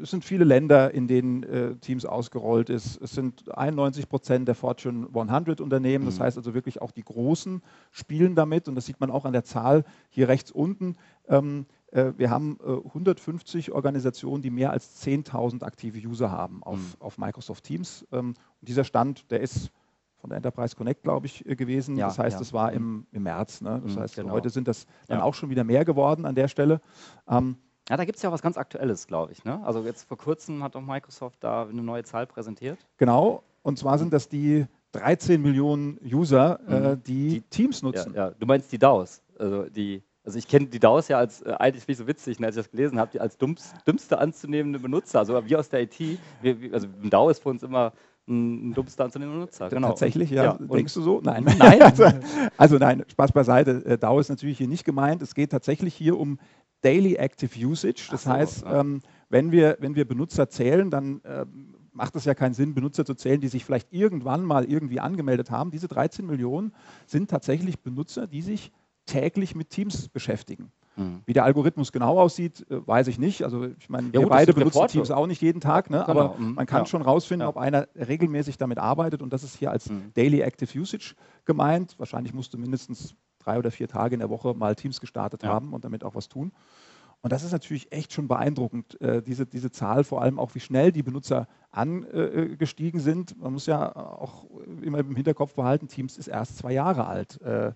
[0.00, 3.00] es sind viele Länder, in denen äh, Teams ausgerollt ist.
[3.00, 6.04] Es sind 91 Prozent der Fortune 100 Unternehmen.
[6.04, 6.24] Das mhm.
[6.24, 8.68] heißt also wirklich auch die Großen spielen damit.
[8.68, 10.96] Und das sieht man auch an der Zahl hier rechts unten.
[11.92, 16.94] Äh, wir haben 150 Organisationen, die mehr als 10.000 aktive User haben auf, mhm.
[16.98, 18.06] auf Microsoft Teams.
[18.12, 19.70] Ähm, und dieser Stand, der ist
[20.22, 21.96] von der Enterprise Connect, glaube ich, gewesen.
[21.96, 22.38] Ja, das heißt, ja.
[22.38, 23.60] das war im, im März.
[23.60, 23.80] Ne?
[23.84, 24.32] Das mhm, heißt, genau.
[24.32, 25.24] heute sind das dann ja.
[25.24, 26.80] auch schon wieder mehr geworden an der Stelle.
[27.28, 27.56] Ähm,
[27.88, 29.44] ja, da gibt es ja auch was ganz Aktuelles, glaube ich.
[29.44, 29.60] Ne?
[29.64, 32.78] Also jetzt vor kurzem hat auch Microsoft da eine neue Zahl präsentiert.
[32.96, 36.86] Genau, und zwar sind das die 13 Millionen User, äh, mhm.
[36.86, 38.14] äh, die, die, Teams nutzen.
[38.14, 39.22] Ja, ja, du meinst die DAOs.
[39.38, 42.40] Also, die, also ich kenne die DAOs ja als, äh, eigentlich finde ich so witzig,
[42.40, 45.18] ne, als ich das gelesen habe, die als dummst, dümmste anzunehmende Benutzer.
[45.18, 47.92] Also wir aus der IT, wir, also ein DAO ist für uns immer
[48.28, 49.68] ein dummster anzunehmender Nutzer.
[49.68, 49.88] Genau.
[49.88, 50.44] Tatsächlich, ja.
[50.44, 50.58] ja.
[50.58, 51.20] Denkst du so?
[51.22, 51.44] Nein.
[51.58, 51.82] Nein.
[51.82, 52.04] also,
[52.56, 53.84] also nein, Spaß beiseite.
[53.84, 55.22] Äh, DAO ist natürlich hier nicht gemeint.
[55.22, 56.38] Es geht tatsächlich hier um
[56.82, 58.08] Daily Active Usage.
[58.10, 58.80] Das so, heißt, ja.
[58.80, 63.04] ähm, wenn, wir, wenn wir Benutzer zählen, dann ähm, macht es ja keinen Sinn, Benutzer
[63.04, 65.70] zu zählen, die sich vielleicht irgendwann mal irgendwie angemeldet haben.
[65.70, 66.72] Diese 13 Millionen
[67.06, 68.72] sind tatsächlich Benutzer, die sich
[69.06, 70.72] täglich mit Teams beschäftigen.
[70.96, 71.22] Mhm.
[71.24, 73.44] Wie der Algorithmus genau aussieht, äh, weiß ich nicht.
[73.44, 74.88] Also ich meine, ja, wir gut, beide benutzen.
[74.88, 76.04] Teams auch nicht jeden Tag, ne?
[76.06, 76.20] Genau.
[76.20, 76.54] aber mhm.
[76.54, 76.86] man kann ja.
[76.86, 77.48] schon rausfinden, ja.
[77.48, 80.12] ob einer regelmäßig damit arbeitet und das ist hier als mhm.
[80.14, 81.98] Daily Active Usage gemeint.
[81.98, 85.72] Wahrscheinlich musst du mindestens drei oder vier Tage in der Woche mal Teams gestartet haben
[85.72, 86.52] und damit auch was tun.
[87.22, 90.60] Und das ist natürlich echt schon beeindruckend, äh, diese, diese Zahl, vor allem auch wie
[90.60, 93.40] schnell die Benutzer angestiegen sind.
[93.40, 94.44] Man muss ja auch
[94.82, 97.40] immer im Hinterkopf behalten, Teams ist erst zwei Jahre alt.
[97.40, 97.72] Äh,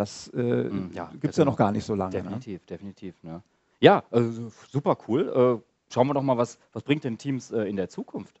[0.00, 2.16] das äh, hm, ja, gibt es ja noch gar nicht so lange.
[2.16, 2.22] Ne?
[2.22, 2.66] Definitiv, ne?
[2.66, 3.22] definitiv.
[3.22, 3.42] Ne?
[3.80, 5.60] Ja, also super cool.
[5.60, 8.40] Äh, schauen wir doch mal, was, was bringt denn Teams äh, in der Zukunft?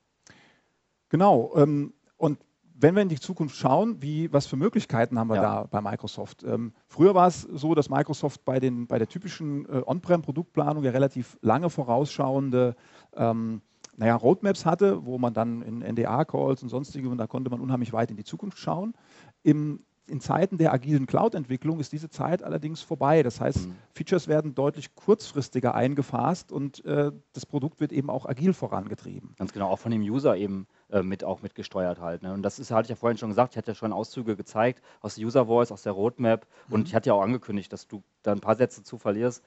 [1.10, 1.52] Genau.
[1.56, 2.38] Ähm, und
[2.74, 5.42] wenn wir in die Zukunft schauen, wie, was für Möglichkeiten haben wir ja.
[5.42, 6.42] da bei Microsoft?
[6.44, 10.90] Ähm, früher war es so, dass Microsoft bei, den, bei der typischen äh, On-Prem-Produktplanung ja
[10.90, 12.74] relativ lange vorausschauende
[13.14, 13.60] ähm,
[13.96, 17.92] naja, Roadmaps hatte, wo man dann in NDA-Calls und sonstige, und da konnte man unheimlich
[17.92, 18.94] weit in die Zukunft schauen.
[19.42, 19.80] Im
[20.10, 23.22] in Zeiten der agilen Cloud-Entwicklung ist diese Zeit allerdings vorbei.
[23.22, 23.76] Das heißt, mhm.
[23.94, 29.34] Features werden deutlich kurzfristiger eingefasst und äh, das Produkt wird eben auch agil vorangetrieben.
[29.38, 32.22] Ganz genau, auch von dem User eben äh, mit auch mitgesteuert halt.
[32.22, 32.32] Ne?
[32.32, 34.82] Und das ist, hatte ich ja vorhin schon gesagt, ich hatte ja schon Auszüge gezeigt
[35.00, 36.74] aus der User Voice, aus der Roadmap mhm.
[36.74, 39.42] und ich hatte ja auch angekündigt, dass du da ein paar Sätze zu verlierst,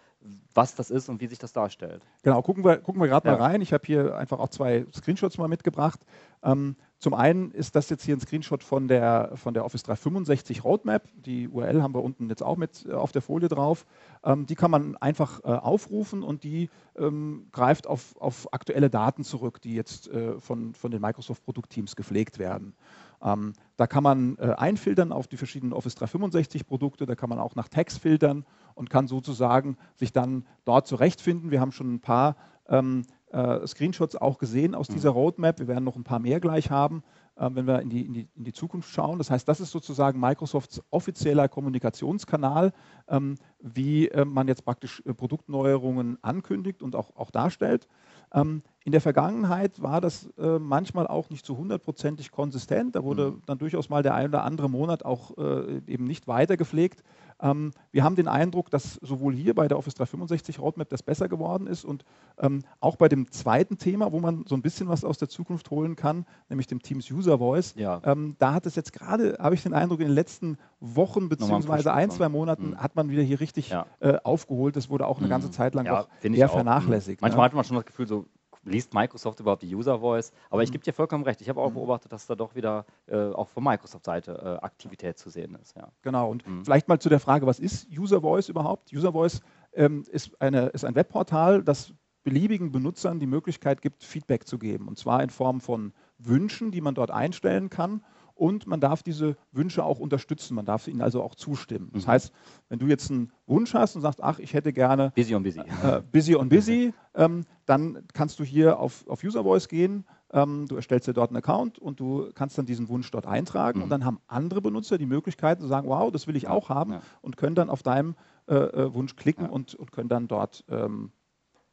[0.53, 2.05] was das ist und wie sich das darstellt.
[2.23, 3.37] Genau, gucken wir, gucken wir gerade ja.
[3.37, 3.61] mal rein.
[3.61, 5.99] Ich habe hier einfach auch zwei Screenshots mal mitgebracht.
[6.43, 10.63] Ähm, zum einen ist das jetzt hier ein Screenshot von der, von der Office 365
[10.63, 11.09] Roadmap.
[11.17, 13.85] Die URL haben wir unten jetzt auch mit äh, auf der Folie drauf.
[14.23, 19.25] Ähm, die kann man einfach äh, aufrufen und die ähm, greift auf, auf aktuelle Daten
[19.25, 22.73] zurück, die jetzt äh, von, von den Microsoft-Produktteams gepflegt werden.
[23.21, 27.39] Ähm, da kann man äh, einfiltern auf die verschiedenen Office 365 Produkte, da kann man
[27.39, 28.45] auch nach Tags filtern
[28.75, 31.51] und kann sozusagen sich dann dort zurechtfinden.
[31.51, 32.37] Wir haben schon ein paar
[32.69, 33.22] ähm, äh,
[33.67, 34.93] Screenshots auch gesehen aus mhm.
[34.93, 35.59] dieser Roadmap.
[35.59, 38.27] Wir werden noch ein paar mehr gleich haben, äh, wenn wir in die, in, die,
[38.35, 39.17] in die, Zukunft schauen.
[39.17, 42.73] Das heißt, das ist sozusagen Microsofts offizieller Kommunikationskanal,
[43.07, 47.87] ähm, wie äh, man jetzt praktisch äh, Produktneuerungen ankündigt und auch, auch darstellt.
[48.33, 52.95] Ähm, in der Vergangenheit war das äh, manchmal auch nicht so hundertprozentig konsistent.
[52.95, 53.41] Da wurde mhm.
[53.45, 57.03] dann durchaus mal der ein oder andere Monat auch äh, eben nicht weiter gepflegt.
[57.41, 61.29] Ähm, wir haben den Eindruck, dass sowohl hier bei der Office 365 Roadmap das besser
[61.29, 62.03] geworden ist und
[62.39, 65.69] ähm, auch bei dem zweiten Thema, wo man so ein bisschen was aus der Zukunft
[65.71, 67.73] holen kann, nämlich dem Teams User Voice.
[67.75, 68.01] Ja.
[68.03, 71.89] Ähm, da hat es jetzt gerade, habe ich den Eindruck, in den letzten Wochen bzw.
[71.89, 72.77] ein, zwei Monaten mhm.
[72.77, 73.85] hat man wieder hier richtig ja.
[73.99, 74.75] äh, aufgeholt.
[74.75, 75.53] Das wurde auch eine ganze mhm.
[75.53, 77.21] Zeit lang ja, eher vernachlässigt.
[77.21, 77.45] Manchmal ne?
[77.45, 78.25] hat man schon das Gefühl, so
[78.65, 80.31] liest Microsoft überhaupt die User Voice?
[80.49, 80.63] Aber mhm.
[80.63, 81.41] ich gebe dir vollkommen recht.
[81.41, 81.75] Ich habe auch mhm.
[81.75, 85.75] beobachtet, dass da doch wieder äh, auch von Microsoft-Seite äh, Aktivität zu sehen ist.
[85.75, 85.89] Ja.
[86.01, 86.29] Genau.
[86.29, 86.63] Und mhm.
[86.63, 88.93] vielleicht mal zu der Frage, was ist User Voice überhaupt?
[88.93, 89.41] User Voice
[89.73, 91.93] ähm, ist, eine, ist ein Webportal, das
[92.23, 94.87] beliebigen Benutzern die Möglichkeit gibt, Feedback zu geben.
[94.87, 98.01] Und zwar in Form von Wünschen, die man dort einstellen kann
[98.35, 101.89] und man darf diese Wünsche auch unterstützen, man darf ihnen also auch zustimmen.
[101.93, 102.11] Das mhm.
[102.11, 102.33] heißt,
[102.69, 105.59] wenn du jetzt einen Wunsch hast und sagst, ach, ich hätte gerne Busy on Busy,
[105.59, 110.65] äh, Busy on Busy, ähm, dann kannst du hier auf, auf User Voice gehen, ähm,
[110.67, 113.83] du erstellst dir dort einen Account und du kannst dann diesen Wunsch dort eintragen mhm.
[113.83, 116.93] und dann haben andere Benutzer die Möglichkeit zu sagen, wow, das will ich auch haben
[116.93, 117.01] ja.
[117.21, 118.15] und können dann auf deinem
[118.47, 119.51] äh, äh, Wunsch klicken ja.
[119.51, 121.11] und, und, können dann dort ähm,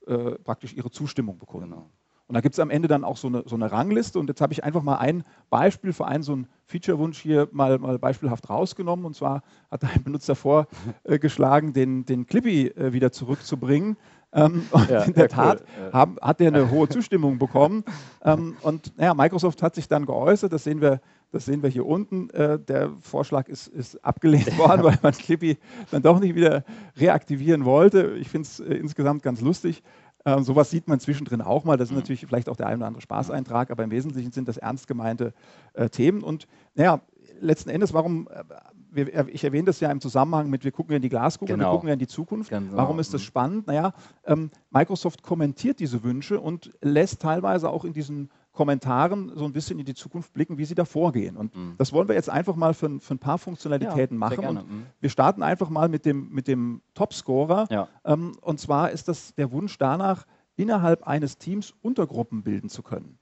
[0.06, 1.70] äh, praktisch ihre Zustimmung bekommen.
[1.70, 1.90] Genau.
[2.30, 4.16] Und da gibt es am Ende dann auch so eine, so eine Rangliste.
[4.20, 7.76] Und jetzt habe ich einfach mal ein Beispiel für einen so einen Feature-Wunsch hier mal,
[7.80, 9.04] mal beispielhaft rausgenommen.
[9.04, 13.96] Und zwar hat ein Benutzer vorgeschlagen, den, den Clippy äh, wieder zurückzubringen.
[14.32, 15.92] Ähm, und ja, in der Tat cool.
[15.92, 17.82] haben, hat er eine hohe Zustimmung bekommen.
[18.24, 21.00] Ähm, und naja, Microsoft hat sich dann geäußert, das sehen wir,
[21.32, 22.30] das sehen wir hier unten.
[22.30, 25.58] Äh, der Vorschlag ist, ist abgelehnt worden, weil man Clippy
[25.90, 26.62] dann doch nicht wieder
[26.96, 28.16] reaktivieren wollte.
[28.20, 29.82] Ich finde es äh, insgesamt ganz lustig.
[30.24, 31.76] Ähm, sowas sieht man zwischendrin auch mal.
[31.76, 31.98] Das ist mhm.
[31.98, 35.32] natürlich vielleicht auch der ein oder andere Spaßeintrag, aber im Wesentlichen sind das ernst gemeinte
[35.74, 36.22] äh, Themen.
[36.22, 37.00] Und naja,
[37.40, 38.44] letzten Endes, warum, äh,
[38.90, 41.68] wir, ich erwähne das ja im Zusammenhang mit, wir gucken ja in die Glaskugel, genau.
[41.68, 42.50] wir gucken ja in die Zukunft.
[42.50, 42.76] Genau.
[42.76, 43.26] Warum ist das mhm.
[43.26, 43.66] spannend?
[43.66, 43.92] Naja,
[44.26, 48.30] ähm, Microsoft kommentiert diese Wünsche und lässt teilweise auch in diesen
[48.60, 51.38] Kommentaren so ein bisschen in die Zukunft blicken, wie sie da vorgehen.
[51.38, 51.76] Und mhm.
[51.78, 54.44] das wollen wir jetzt einfach mal für, für ein paar Funktionalitäten ja, machen.
[54.44, 54.86] Und mhm.
[55.00, 57.68] wir starten einfach mal mit dem, mit dem Topscorer.
[57.70, 57.88] Ja.
[58.04, 63.18] Ähm, und zwar ist das der Wunsch danach, innerhalb eines Teams Untergruppen bilden zu können.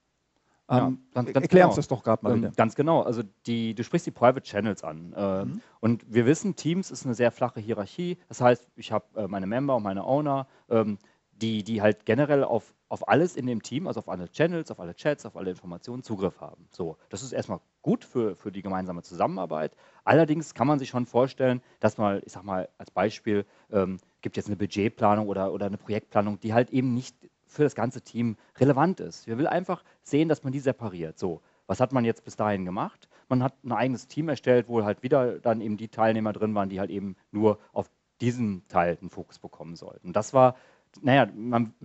[0.68, 1.66] Ja, ähm, ganz, ganz erklär genau.
[1.68, 3.02] uns das doch gerade mal ähm, Ganz genau.
[3.02, 5.12] Also die, du sprichst die Private Channels an.
[5.16, 5.60] Äh, mhm.
[5.78, 8.18] Und wir wissen, Teams ist eine sehr flache Hierarchie.
[8.26, 10.98] Das heißt, ich habe äh, meine Member und meine Owner, ähm,
[11.40, 14.80] die, die halt generell auf auf alles in dem Team, also auf alle Channels, auf
[14.80, 16.66] alle Chats, auf alle Informationen Zugriff haben.
[16.70, 19.76] So, das ist erstmal gut für, für die gemeinsame Zusammenarbeit.
[20.04, 24.36] Allerdings kann man sich schon vorstellen, dass mal, ich sag mal als Beispiel, ähm, gibt
[24.36, 27.14] jetzt eine Budgetplanung oder, oder eine Projektplanung, die halt eben nicht
[27.46, 29.26] für das ganze Team relevant ist.
[29.26, 31.18] Wir will einfach sehen, dass man die separiert.
[31.18, 33.08] So, was hat man jetzt bis dahin gemacht?
[33.28, 36.70] Man hat ein eigenes Team erstellt, wo halt wieder dann eben die Teilnehmer drin waren,
[36.70, 40.12] die halt eben nur auf diesen Teil den Fokus bekommen sollten.
[40.12, 40.56] Das war,
[41.00, 41.28] naja,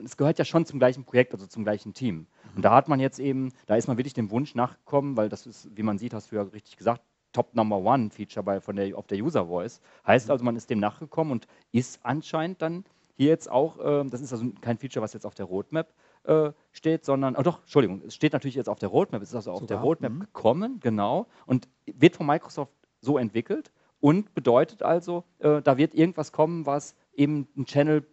[0.03, 2.27] es gehört ja schon zum gleichen Projekt, also zum gleichen Team.
[2.55, 5.45] Und da hat man jetzt eben, da ist man wirklich dem Wunsch nachgekommen, weil das
[5.45, 7.01] ist, wie man sieht, hast du ja richtig gesagt,
[7.31, 9.81] Top Number One Feature bei, von der, auf der User Voice.
[10.05, 12.85] Heißt also, man ist dem nachgekommen und ist anscheinend dann
[13.15, 15.93] hier jetzt auch, äh, das ist also kein Feature, was jetzt auf der Roadmap
[16.23, 19.35] äh, steht, sondern, oh doch, Entschuldigung, es steht natürlich jetzt auf der Roadmap, es ist
[19.35, 19.77] also auf Sogar?
[19.77, 20.19] der Roadmap mhm.
[20.19, 26.31] gekommen, genau, und wird von Microsoft so entwickelt und bedeutet also, äh, da wird irgendwas
[26.31, 28.05] kommen, was eben einen Channel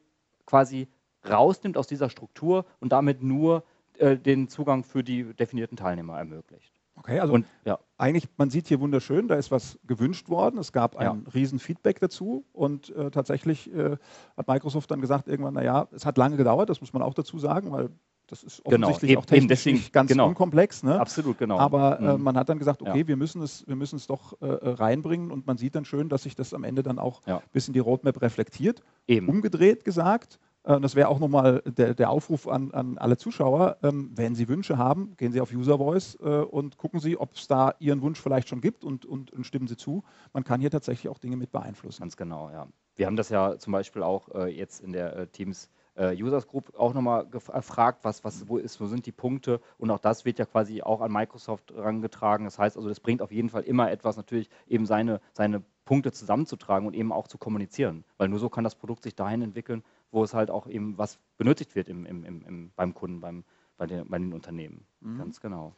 [0.50, 0.88] quasi
[1.28, 3.62] rausnimmt aus dieser Struktur und damit nur
[3.98, 6.74] äh, den Zugang für die definierten Teilnehmer ermöglicht.
[6.96, 7.78] Okay, also und, ja.
[7.96, 10.58] eigentlich, man sieht hier wunderschön, da ist was gewünscht worden.
[10.58, 11.32] Es gab ein ja.
[11.32, 13.96] Riesenfeedback dazu und äh, tatsächlich äh,
[14.36, 17.38] hat Microsoft dann gesagt, irgendwann, naja, es hat lange gedauert, das muss man auch dazu
[17.38, 17.90] sagen, weil
[18.30, 20.28] das ist genau, offensichtlich genau, auch technisch deswegen, nicht ganz genau.
[20.28, 20.82] unkomplex.
[20.82, 21.00] Ne?
[21.00, 21.58] Absolut, genau.
[21.58, 22.22] Aber äh, mhm.
[22.22, 23.08] man hat dann gesagt, okay, ja.
[23.08, 26.22] wir müssen es, wir müssen es doch äh, reinbringen und man sieht dann schön, dass
[26.22, 27.42] sich das am Ende dann auch ja.
[27.52, 28.82] bis in die Roadmap reflektiert.
[29.06, 29.28] Eben.
[29.28, 33.78] Umgedreht gesagt, äh, das wäre auch nochmal der, der Aufruf an, an alle Zuschauer.
[33.82, 37.34] Ähm, wenn Sie Wünsche haben, gehen Sie auf User Voice äh, und gucken Sie, ob
[37.34, 40.04] es da Ihren Wunsch vielleicht schon gibt und, und, und, stimmen Sie zu.
[40.32, 42.02] Man kann hier tatsächlich auch Dinge mit beeinflussen.
[42.02, 42.68] Ganz genau, ja.
[42.96, 46.46] Wir haben das ja zum Beispiel auch äh, jetzt in der äh, Teams äh, Users
[46.46, 50.24] Group auch nochmal gefragt, was, was, wo, ist, wo sind die Punkte und auch das
[50.24, 52.44] wird ja quasi auch an Microsoft herangetragen.
[52.44, 56.12] Das heißt also, das bringt auf jeden Fall immer etwas, natürlich eben seine, seine Punkte
[56.12, 59.82] zusammenzutragen und eben auch zu kommunizieren, weil nur so kann das Produkt sich dahin entwickeln,
[60.12, 63.44] wo es halt auch eben was benötigt wird im, im, im, beim Kunden, beim,
[63.76, 64.86] bei, den, bei den Unternehmen.
[65.00, 65.18] Mhm.
[65.18, 65.74] Ganz genau.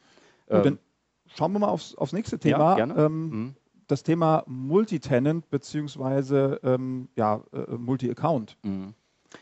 [0.47, 0.79] Gut, ähm, dann
[1.27, 2.77] schauen wir mal aufs, aufs nächste Thema.
[2.77, 3.55] Ja, ähm, mhm.
[3.87, 6.57] Das Thema Multitenant bzw.
[6.63, 8.57] Ähm, ja, äh, Multi-Account.
[8.63, 8.93] Mhm.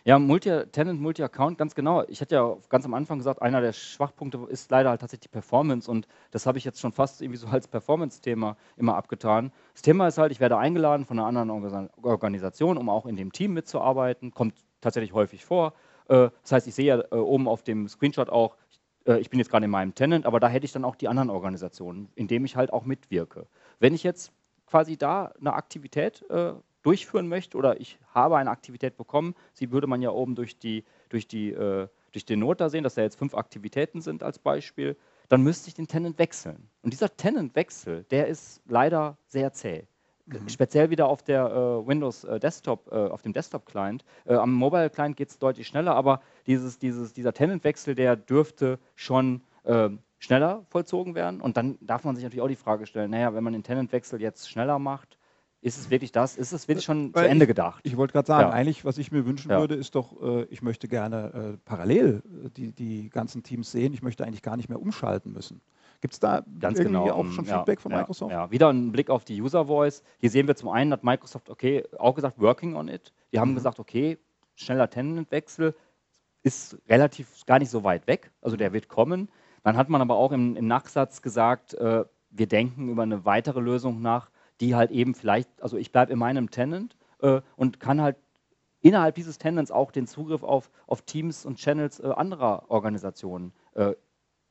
[0.03, 2.03] Ja, Multi-Tenant, Multi-Account, ganz genau.
[2.07, 5.33] Ich hatte ja ganz am Anfang gesagt, einer der Schwachpunkte ist leider halt tatsächlich die
[5.33, 9.51] Performance und das habe ich jetzt schon fast irgendwie so als Performance-Thema immer abgetan.
[9.73, 13.31] Das Thema ist halt, ich werde eingeladen von einer anderen Organisation, um auch in dem
[13.31, 14.31] Team mitzuarbeiten.
[14.31, 15.73] Kommt tatsächlich häufig vor.
[16.07, 18.57] Äh, das heißt, ich sehe ja äh, oben auf dem Screenshot auch,
[19.05, 21.07] äh, ich bin jetzt gerade in meinem Tenant, aber da hätte ich dann auch die
[21.07, 23.47] anderen Organisationen, in denen ich halt auch mitwirke.
[23.79, 24.31] Wenn ich jetzt
[24.65, 26.23] quasi da eine Aktivität
[26.83, 30.83] durchführen möchte oder ich habe eine Aktivität bekommen, sie würde man ja oben durch, die,
[31.09, 34.39] durch, die, äh, durch den Not da sehen, dass da jetzt fünf Aktivitäten sind als
[34.39, 34.97] Beispiel,
[35.29, 36.69] dann müsste ich den Tenant wechseln.
[36.81, 39.85] Und dieser Tenant-Wechsel, der ist leider sehr zäh.
[40.25, 40.49] Mhm.
[40.49, 44.03] Speziell wieder auf der äh, Windows äh, Desktop, äh, auf dem Desktop-Client.
[44.25, 49.41] Äh, am Mobile-Client geht es deutlich schneller, aber dieses, dieses, dieser Tenant-Wechsel, der dürfte schon
[49.65, 51.41] ähm, schneller vollzogen werden.
[51.41, 54.21] Und dann darf man sich natürlich auch die Frage stellen, naja, wenn man den Tenant-Wechsel
[54.21, 55.17] jetzt schneller macht,
[55.61, 56.37] ist es wirklich das?
[56.37, 57.81] Ist es wirklich schon Weil zu Ende gedacht?
[57.83, 58.53] Ich, ich wollte gerade sagen, ja.
[58.53, 59.59] eigentlich, was ich mir wünschen ja.
[59.59, 63.93] würde, ist doch, äh, ich möchte gerne äh, parallel äh, die, die ganzen Teams sehen.
[63.93, 65.61] Ich möchte eigentlich gar nicht mehr umschalten müssen.
[66.01, 67.13] Gibt es da Ganz irgendwie genau.
[67.13, 68.31] auch schon Feedback ja, von Microsoft?
[68.31, 70.01] Ja, wieder ein Blick auf die User Voice.
[70.17, 73.13] Hier sehen wir zum einen, hat Microsoft okay, auch gesagt, working on it.
[73.31, 73.55] Die haben mhm.
[73.55, 74.17] gesagt, okay,
[74.55, 75.75] schneller Tenantwechsel
[76.41, 78.31] ist relativ gar nicht so weit weg.
[78.41, 79.29] Also der wird kommen.
[79.63, 83.59] Dann hat man aber auch im, im Nachsatz gesagt, äh, wir denken über eine weitere
[83.59, 84.31] Lösung nach,
[84.61, 88.17] die halt eben vielleicht, also ich bleibe in meinem Tenant äh, und kann halt
[88.79, 93.93] innerhalb dieses Tenants auch den Zugriff auf, auf Teams und Channels äh, anderer Organisationen äh,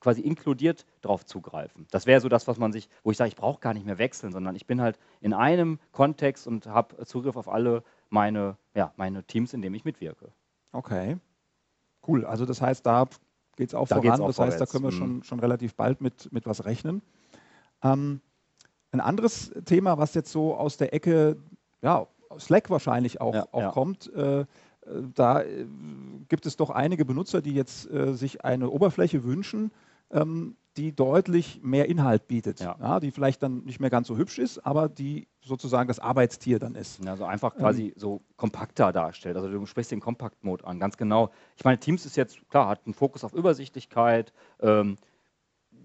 [0.00, 1.86] quasi inkludiert darauf zugreifen.
[1.90, 3.98] Das wäre so das, was man sich, wo ich sage, ich brauche gar nicht mehr
[3.98, 8.92] wechseln, sondern ich bin halt in einem Kontext und habe Zugriff auf alle meine, ja,
[8.96, 10.32] meine Teams, in denen ich mitwirke.
[10.72, 11.18] Okay.
[12.06, 12.24] Cool.
[12.24, 13.06] Also das heißt, da
[13.56, 14.20] geht es auch da voran.
[14.20, 14.60] Auch das vorwärts.
[14.60, 15.22] heißt, da können wir schon, mhm.
[15.22, 17.02] schon relativ bald mit, mit was rechnen.
[17.82, 18.22] Ähm,
[18.92, 21.36] ein anderes Thema, was jetzt so aus der Ecke,
[21.82, 22.06] ja,
[22.38, 23.70] Slack wahrscheinlich auch, ja, auch ja.
[23.70, 24.44] kommt, äh,
[25.14, 25.66] da äh,
[26.28, 29.70] gibt es doch einige Benutzer, die jetzt äh, sich eine Oberfläche wünschen,
[30.10, 32.76] ähm, die deutlich mehr Inhalt bietet, ja.
[32.80, 33.00] ja.
[33.00, 36.74] die vielleicht dann nicht mehr ganz so hübsch ist, aber die sozusagen das Arbeitstier dann
[36.74, 37.06] ist.
[37.06, 39.36] Also einfach quasi ähm, so kompakter darstellt.
[39.36, 41.30] Also du sprichst den Kompakt-Mode an, ganz genau.
[41.56, 44.96] Ich meine, Teams ist jetzt, klar, hat einen Fokus auf Übersichtlichkeit, ähm,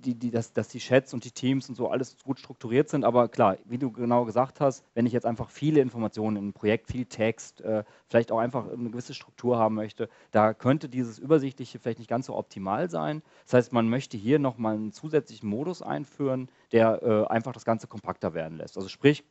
[0.06, 3.04] die, die, dass, dass die Chats und die Teams und so alles gut strukturiert sind.
[3.04, 6.54] Aber klar, wie du genau gesagt hast, wenn ich jetzt einfach viele Informationen in ein
[6.54, 11.20] Projekt, viel Text, äh, vielleicht auch einfach eine gewisse Struktur haben möchte, da könnte dieses
[11.20, 13.22] Übersichtliche vielleicht nicht ganz so optimal sein.
[13.46, 17.88] Das heißt, man möchte hier nochmal einen zusätzlichen Modus einführen, der äh, einfach das Ganze
[17.88, 18.78] kompakter werden lässt.
[18.78, 19.24] Also sprich,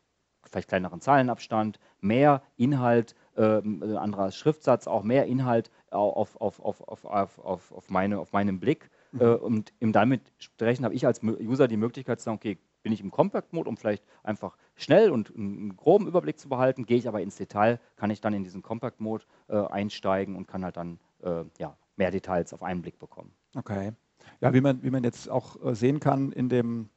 [0.51, 3.61] vielleicht kleineren Zahlenabstand, mehr Inhalt, äh,
[3.97, 7.05] anderer Schriftsatz, auch mehr Inhalt auf, auf, auf, auf,
[7.39, 8.91] auf, auf, meine, auf meinen Blick.
[9.19, 13.01] Äh, und damit sprechen habe ich als User die Möglichkeit zu sagen, okay, bin ich
[13.01, 17.23] im Compact-Mode, um vielleicht einfach schnell und einen groben Überblick zu behalten, gehe ich aber
[17.23, 21.45] ins Detail, kann ich dann in diesen Compact-Mode äh, einsteigen und kann halt dann äh,
[21.59, 23.33] ja, mehr Details auf einen Blick bekommen.
[23.57, 23.93] Okay.
[24.41, 26.91] Ja, wie man, wie man jetzt auch äh, sehen kann in dem,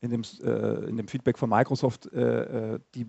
[0.00, 3.06] in dem, äh, in dem Feedback von Microsoft, äh, die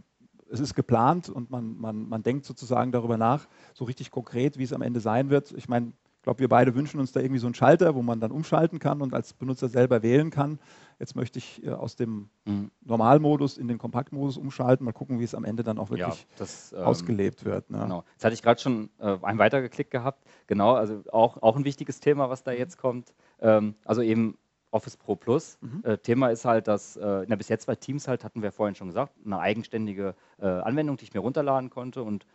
[0.51, 4.63] es ist geplant und man, man, man denkt sozusagen darüber nach, so richtig konkret, wie
[4.63, 5.51] es am Ende sein wird.
[5.51, 8.19] Ich meine, ich glaube, wir beide wünschen uns da irgendwie so einen Schalter, wo man
[8.19, 10.59] dann umschalten kann und als Benutzer selber wählen kann.
[10.99, 12.71] Jetzt möchte ich äh, aus dem mhm.
[12.81, 14.83] Normalmodus in den Kompaktmodus umschalten.
[14.83, 17.69] Mal gucken, wie es am Ende dann auch wirklich ja, das, ähm, ausgelebt wird.
[17.69, 17.79] Ne?
[17.79, 18.03] Genau.
[18.11, 20.25] Jetzt hatte ich gerade schon äh, einen weitergeklickt gehabt.
[20.47, 23.13] Genau, also auch, auch ein wichtiges Thema, was da jetzt kommt.
[23.39, 24.37] Ähm, also eben
[24.71, 25.57] Office Pro Plus.
[25.61, 25.83] Mhm.
[25.85, 28.75] Äh, Thema ist halt, dass, äh, na, bis jetzt bei Teams halt, hatten wir vorhin
[28.75, 32.25] schon gesagt, eine eigenständige äh, Anwendung, die ich mir runterladen konnte und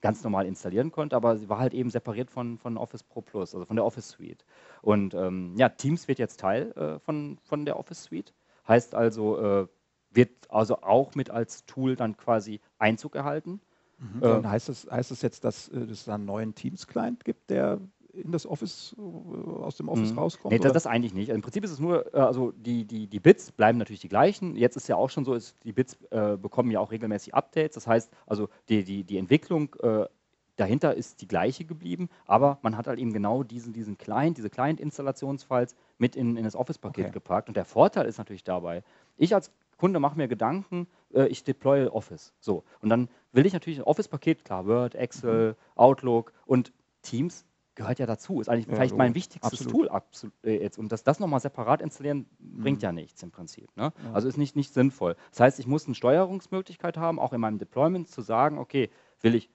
[0.00, 3.54] ganz normal installieren konnte, aber sie war halt eben separiert von, von Office Pro Plus,
[3.54, 4.44] also von der Office Suite.
[4.82, 8.34] Und ähm, ja, Teams wird jetzt Teil äh, von, von der Office Suite,
[8.68, 9.66] heißt also, äh,
[10.10, 13.60] wird also auch mit als Tool dann quasi Einzug erhalten.
[13.98, 14.22] Mhm.
[14.22, 17.80] Äh, heißt, das, heißt das jetzt, dass äh, es einen neuen Teams-Client gibt, der
[18.16, 20.18] in das Office, äh, aus dem Office mhm.
[20.18, 20.52] rauskommt?
[20.52, 21.28] Nee, das, das, eigentlich nicht.
[21.28, 24.56] Im Prinzip ist es nur, äh, also die, die, die Bits bleiben natürlich die gleichen.
[24.56, 27.74] Jetzt ist ja auch schon so, ist, die Bits äh, bekommen ja auch regelmäßig Updates.
[27.74, 30.06] Das heißt, also die, die, die Entwicklung äh,
[30.56, 34.50] dahinter ist die gleiche geblieben, aber man hat halt eben genau diesen, diesen Client, diese
[34.50, 37.12] Client-Installationsfiles mit in, in das Office-Paket okay.
[37.12, 37.48] gepackt.
[37.48, 38.82] Und der Vorteil ist natürlich dabei,
[39.16, 42.32] ich als Kunde mache mir Gedanken, äh, ich deploye Office.
[42.40, 42.64] So.
[42.80, 45.54] Und dann will ich natürlich ein Office-Paket, klar, Word, Excel, mhm.
[45.74, 47.44] Outlook und Teams
[47.76, 48.40] gehört ja dazu.
[48.40, 49.88] Ist eigentlich ja, vielleicht mein wichtigstes absolut.
[49.88, 50.02] Tool
[50.42, 50.78] äh, jetzt.
[50.78, 52.84] Und das, das nochmal separat installieren, bringt mhm.
[52.84, 53.74] ja nichts im Prinzip.
[53.76, 53.92] Ne?
[54.02, 54.12] Ja.
[54.12, 55.14] Also ist nicht, nicht sinnvoll.
[55.30, 59.36] Das heißt, ich muss eine Steuerungsmöglichkeit haben, auch in meinem Deployment zu sagen, okay, will
[59.36, 59.50] ich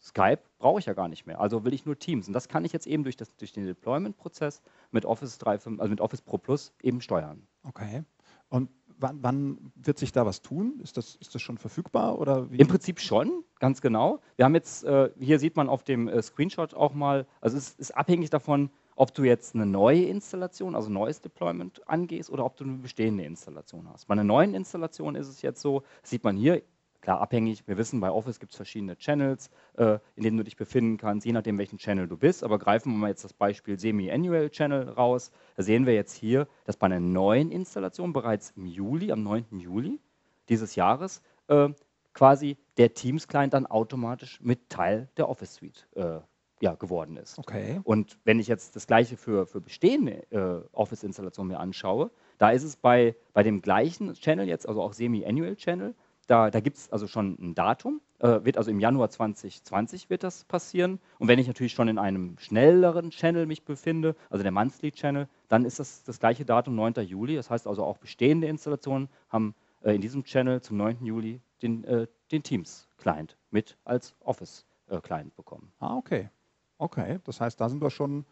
[0.00, 1.40] Skype, brauche ich ja gar nicht mehr.
[1.40, 2.26] Also will ich nur Teams.
[2.26, 5.90] Und das kann ich jetzt eben durch, das, durch den Deployment-Prozess mit Office 3.5, also
[5.90, 7.46] mit Office Pro Plus eben steuern.
[7.62, 8.04] Okay.
[8.48, 8.68] Und
[9.02, 10.80] wann, wann, wird sich da was tun?
[10.82, 12.18] Ist das, ist das schon verfügbar?
[12.18, 12.56] Oder wie?
[12.56, 14.20] Im Prinzip schon, ganz genau.
[14.36, 17.74] Wir haben jetzt, äh, hier sieht man auf dem äh, Screenshot auch mal, also es
[17.74, 22.56] ist abhängig davon, ob du jetzt eine neue Installation, also neues Deployment angehst oder ob
[22.56, 24.06] du eine bestehende Installation hast.
[24.06, 26.62] Bei einer neuen Installation ist es jetzt so, sieht man hier,
[27.02, 30.56] Klar, abhängig, wir wissen, bei Office gibt es verschiedene Channels, äh, in denen du dich
[30.56, 32.44] befinden kannst, je nachdem, welchen Channel du bist.
[32.44, 35.32] Aber greifen wir mal jetzt das Beispiel Semi-Annual Channel raus.
[35.56, 39.58] Da sehen wir jetzt hier, dass bei einer neuen Installation bereits im Juli, am 9.
[39.58, 40.00] Juli
[40.48, 41.70] dieses Jahres, äh,
[42.14, 46.20] quasi der Teams-Client dann automatisch mit Teil der Office Suite äh,
[46.60, 47.36] ja, geworden ist.
[47.36, 47.80] Okay.
[47.82, 52.62] Und wenn ich jetzt das gleiche für, für bestehende äh, Office-Installationen mir anschaue, da ist
[52.62, 55.96] es bei, bei dem gleichen Channel jetzt, also auch Semi-Annual Channel,
[56.32, 60.24] da, da gibt es also schon ein Datum, äh, wird also im Januar 2020 wird
[60.24, 60.98] das passieren.
[61.18, 65.28] Und wenn ich natürlich schon in einem schnelleren Channel mich befinde, also der Monthly Channel,
[65.48, 66.94] dann ist das das gleiche Datum, 9.
[67.06, 67.36] Juli.
[67.36, 71.04] Das heißt also auch bestehende Installationen haben äh, in diesem Channel zum 9.
[71.04, 75.70] Juli den, äh, den Teams-Client mit als Office-Client bekommen.
[75.80, 76.30] Ah, okay.
[76.78, 78.24] Okay, das heißt, da sind wir schon,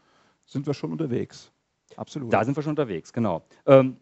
[0.47, 1.53] sind wir schon unterwegs.
[1.97, 2.33] Absolut.
[2.33, 3.43] Da sind wir schon unterwegs, genau.
[3.67, 3.99] Ähm,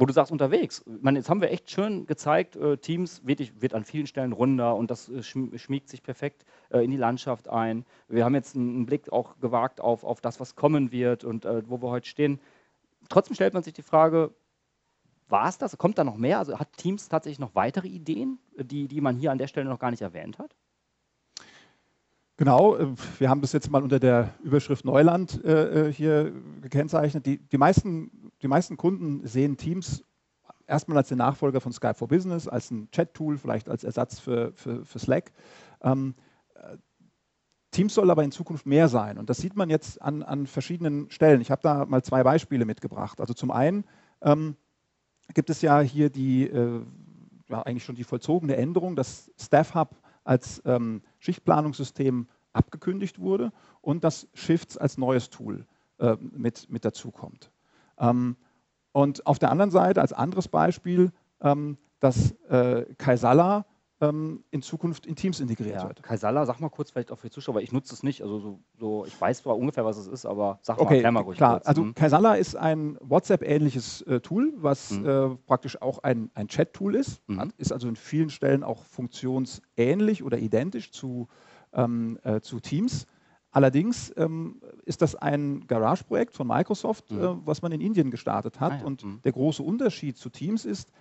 [0.00, 0.82] wo du sagst, unterwegs.
[0.86, 4.74] meine, jetzt haben wir echt schön gezeigt, äh, Teams wird, wird, an vielen Stellen runder
[4.74, 7.84] und das äh, schmiegt sich perfekt äh, in die Landschaft ein.
[8.08, 11.82] Wir haben jetzt einen, Blick auch gewagt auf, auf das, was kommen wird und wo
[11.82, 12.40] wir heute stehen.
[13.10, 14.32] Trotzdem stellt man sich die Frage,
[15.28, 15.76] war es das?
[15.76, 16.38] Kommt da noch mehr?
[16.38, 19.78] Also hat Teams tatsächlich noch weitere Ideen, die, die man hier an der Stelle noch
[19.78, 20.56] gar nicht erwähnt hat?
[22.40, 22.86] Genau, äh,
[23.18, 26.32] wir haben das jetzt mal unter der Überschrift Neuland äh, äh, hier
[26.62, 27.26] gekennzeichnet.
[27.26, 30.02] Die, die, meisten, die meisten Kunden sehen Teams
[30.66, 34.52] erstmal als den Nachfolger von Skype for Business, als ein Chat-Tool, vielleicht als Ersatz für,
[34.54, 35.32] für, für Slack.
[35.82, 36.14] Ähm,
[36.54, 36.78] äh,
[37.72, 41.10] Teams soll aber in Zukunft mehr sein und das sieht man jetzt an, an verschiedenen
[41.10, 41.42] Stellen.
[41.42, 43.20] Ich habe da mal zwei Beispiele mitgebracht.
[43.20, 43.84] Also zum einen
[44.22, 44.56] ähm,
[45.34, 46.80] gibt es ja hier die, äh,
[47.50, 54.04] ja, eigentlich schon die vollzogene Änderung, dass Staff Hub als ähm, Schichtplanungssystem abgekündigt wurde und
[54.04, 55.66] dass Shifts als neues Tool
[55.98, 57.50] äh, mit, mit dazukommt.
[57.98, 58.36] Ähm,
[58.92, 63.66] und auf der anderen Seite als anderes Beispiel, ähm, dass äh, Kaisala
[64.00, 66.02] ähm, in Zukunft in Teams integriert ja, wird.
[66.02, 68.58] Kaisala, sag mal kurz vielleicht auch für die Zuschauer, ich nutze es nicht, also so,
[68.78, 71.54] so, ich weiß zwar ungefähr, was es ist, aber sag mal, okay, mal ruhig klar.
[71.54, 71.66] Kurz.
[71.66, 71.94] Also mhm.
[71.94, 75.06] Kaisala ist ein WhatsApp-ähnliches äh, Tool, was mhm.
[75.06, 77.52] äh, praktisch auch ein, ein Chat-Tool ist, mhm.
[77.58, 81.28] ist also in vielen Stellen auch funktionsähnlich oder identisch zu,
[81.72, 83.06] ähm, äh, zu Teams.
[83.52, 87.22] Allerdings ähm, ist das ein Garage-Projekt von Microsoft, mhm.
[87.22, 88.72] äh, was man in Indien gestartet hat.
[88.72, 88.84] Ah ja.
[88.84, 89.20] Und mhm.
[89.22, 90.92] der große Unterschied zu Teams ist,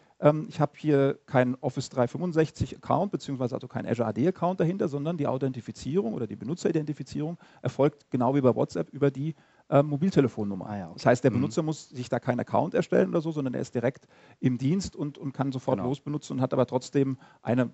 [0.50, 5.16] ich habe hier keinen Office 365 Account, beziehungsweise also keinen Azure AD Account dahinter, sondern
[5.16, 9.34] die Authentifizierung oder die Benutzeridentifizierung erfolgt genau wie bei WhatsApp über die
[9.70, 10.70] äh, Mobiltelefonnummer.
[10.70, 10.94] Ah ja, okay.
[10.96, 11.36] Das heißt, der mhm.
[11.36, 14.08] Benutzer muss sich da keinen Account erstellen oder so, sondern er ist direkt
[14.42, 15.88] im Dienst und, und kann sofort genau.
[15.88, 17.72] losbenutzen und hat aber trotzdem eine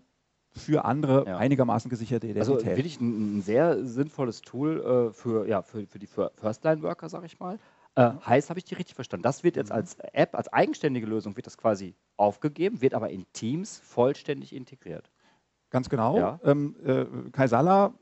[0.52, 1.38] für andere ja.
[1.38, 2.68] einigermaßen gesicherte also Identität.
[2.68, 7.26] Also wirklich ein, ein sehr sinnvolles Tool äh, für, ja, für, für die First-Line-Worker, sage
[7.26, 7.60] ich mal.
[7.96, 9.24] Äh, heißt, habe ich die richtig verstanden?
[9.24, 9.76] Das wird jetzt mhm.
[9.76, 15.10] als App, als eigenständige Lösung, wird das quasi aufgegeben, wird aber in Teams vollständig integriert.
[15.70, 16.18] Ganz genau.
[16.18, 16.40] Ja.
[16.44, 17.94] Ähm, äh, Kaisala,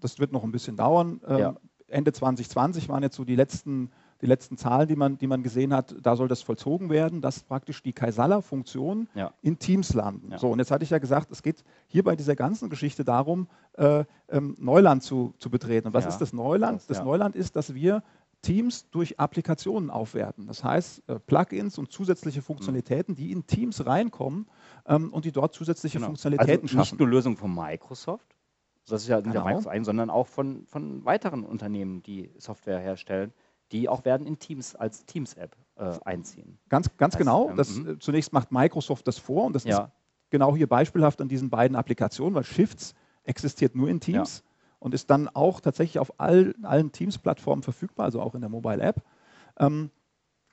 [0.00, 1.20] das wird noch ein bisschen dauern.
[1.26, 1.56] Ähm, ja.
[1.88, 3.90] Ende 2020 waren jetzt so die letzten,
[4.22, 5.94] die letzten Zahlen, die man, die man gesehen hat.
[6.00, 9.32] Da soll das vollzogen werden, dass praktisch die Kaisala-Funktionen ja.
[9.42, 10.32] in Teams landen.
[10.38, 13.48] So, und jetzt hatte ich ja gesagt, es geht hier bei dieser ganzen Geschichte darum,
[13.74, 15.88] äh, ähm, Neuland zu, zu betreten.
[15.88, 16.80] Und was ist das Neuland?
[16.80, 18.02] Das, das Neuland ist, dass wir
[18.42, 20.46] Teams durch Applikationen aufwerten.
[20.46, 24.48] Das heißt, äh, Plugins und zusätzliche Funktionalitäten, die in Teams reinkommen
[24.86, 26.08] ähm, und die dort zusätzliche genau.
[26.08, 26.94] Funktionalitäten also nicht schaffen.
[26.96, 28.36] Nicht nur Lösungen von Microsoft,
[28.88, 29.44] das ist ja genau.
[29.44, 33.32] Microsoft ein, sondern auch von, von weiteren Unternehmen, die Software herstellen,
[33.70, 36.58] die auch werden in Teams als Teams-App äh, einziehen.
[36.68, 37.50] Ganz, ganz heißt, genau.
[37.50, 39.84] Ähm, das, äh, zunächst macht Microsoft das vor und das ja.
[39.84, 39.90] ist
[40.30, 44.42] genau hier beispielhaft an diesen beiden Applikationen, weil Shifts existiert nur in Teams.
[44.44, 44.51] Ja
[44.82, 48.82] und ist dann auch tatsächlich auf all, allen Teams-Plattformen verfügbar, also auch in der Mobile
[48.82, 49.00] App.
[49.58, 49.90] Ähm,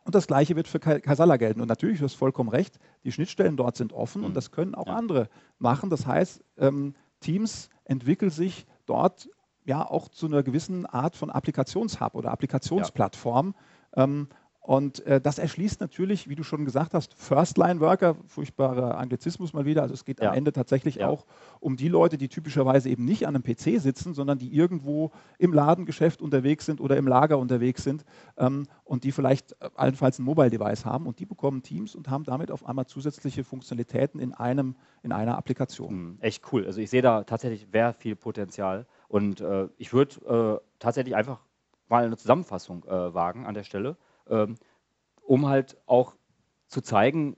[0.06, 1.62] und das Gleiche wird für Casala gelten.
[1.62, 4.28] Und natürlich, du hast vollkommen recht, die Schnittstellen dort sind offen mhm.
[4.28, 4.96] und das können auch ja.
[4.96, 5.90] andere machen.
[5.90, 9.30] Das heißt, ähm, Teams entwickelt sich dort
[9.66, 13.56] ja auch zu einer gewissen Art von Applikationshub oder Applikationsplattform.
[13.96, 14.04] Ja.
[14.04, 14.28] Ähm,
[14.70, 19.82] und äh, das erschließt natürlich, wie du schon gesagt hast, First-Line-Worker, furchtbarer Anglizismus mal wieder.
[19.82, 20.30] Also es geht ja.
[20.30, 21.08] am Ende tatsächlich ja.
[21.08, 21.26] auch
[21.60, 25.10] um die Leute, die typischerweise eben nicht an einem PC sitzen, sondern die irgendwo
[25.40, 28.06] im Ladengeschäft unterwegs sind oder im Lager unterwegs sind
[28.38, 31.08] ähm, und die vielleicht äh, allenfalls ein Mobile-Device haben.
[31.08, 35.36] Und die bekommen Teams und haben damit auf einmal zusätzliche Funktionalitäten in, einem, in einer
[35.36, 35.96] Applikation.
[35.96, 36.68] Mhm, echt cool.
[36.68, 38.86] Also ich sehe da tatsächlich sehr viel Potenzial.
[39.08, 41.40] Und äh, ich würde äh, tatsächlich einfach
[41.88, 43.98] mal eine Zusammenfassung äh, wagen an der Stelle
[44.30, 46.16] um halt auch
[46.68, 47.36] zu zeigen,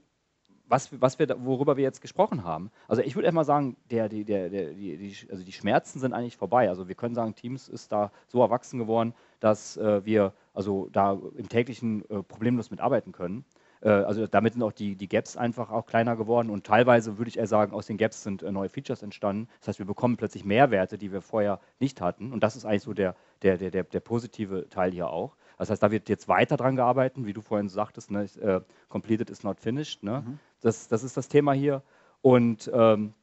[0.72, 2.70] was, was wir, worüber wir jetzt gesprochen haben.
[2.88, 6.38] Also ich würde erstmal sagen, der, der, der, die, die, also die Schmerzen sind eigentlich
[6.38, 6.70] vorbei.
[6.70, 11.18] Also wir können sagen, Teams ist da so erwachsen geworden, dass äh, wir also da
[11.36, 13.44] im täglichen äh, problemlos mitarbeiten können.
[13.82, 17.28] Äh, also damit sind auch die, die Gaps einfach auch kleiner geworden und teilweise würde
[17.28, 19.48] ich eher sagen, aus den Gaps sind äh, neue Features entstanden.
[19.60, 22.32] Das heißt, wir bekommen plötzlich Mehrwerte, die wir vorher nicht hatten.
[22.32, 25.36] Und das ist eigentlich so der, der, der, der, der positive Teil hier auch.
[25.62, 29.30] Das heißt, da wird jetzt weiter dran gearbeitet, wie du vorhin sagtest, ne, äh, completed
[29.30, 30.02] is not finished.
[30.02, 30.24] Ne?
[30.26, 30.38] Mhm.
[30.60, 31.82] Das, das ist das Thema hier.
[32.20, 33.14] Und ähm,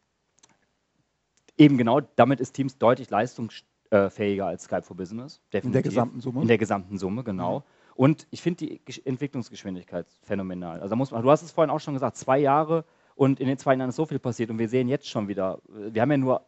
[1.58, 5.42] eben genau damit ist Teams deutlich leistungsfähiger als Skype for Business.
[5.52, 5.66] Definitiv.
[5.66, 6.42] In der gesamten Summe?
[6.42, 7.60] In der gesamten Summe, genau.
[7.60, 7.64] Mhm.
[7.96, 10.80] Und ich finde die Entwicklungsgeschwindigkeit phänomenal.
[10.80, 12.86] Also muss man, du hast es vorhin auch schon gesagt, zwei Jahre
[13.16, 15.60] und in den zwei Jahren ist so viel passiert und wir sehen jetzt schon wieder,
[15.68, 16.46] wir haben ja nur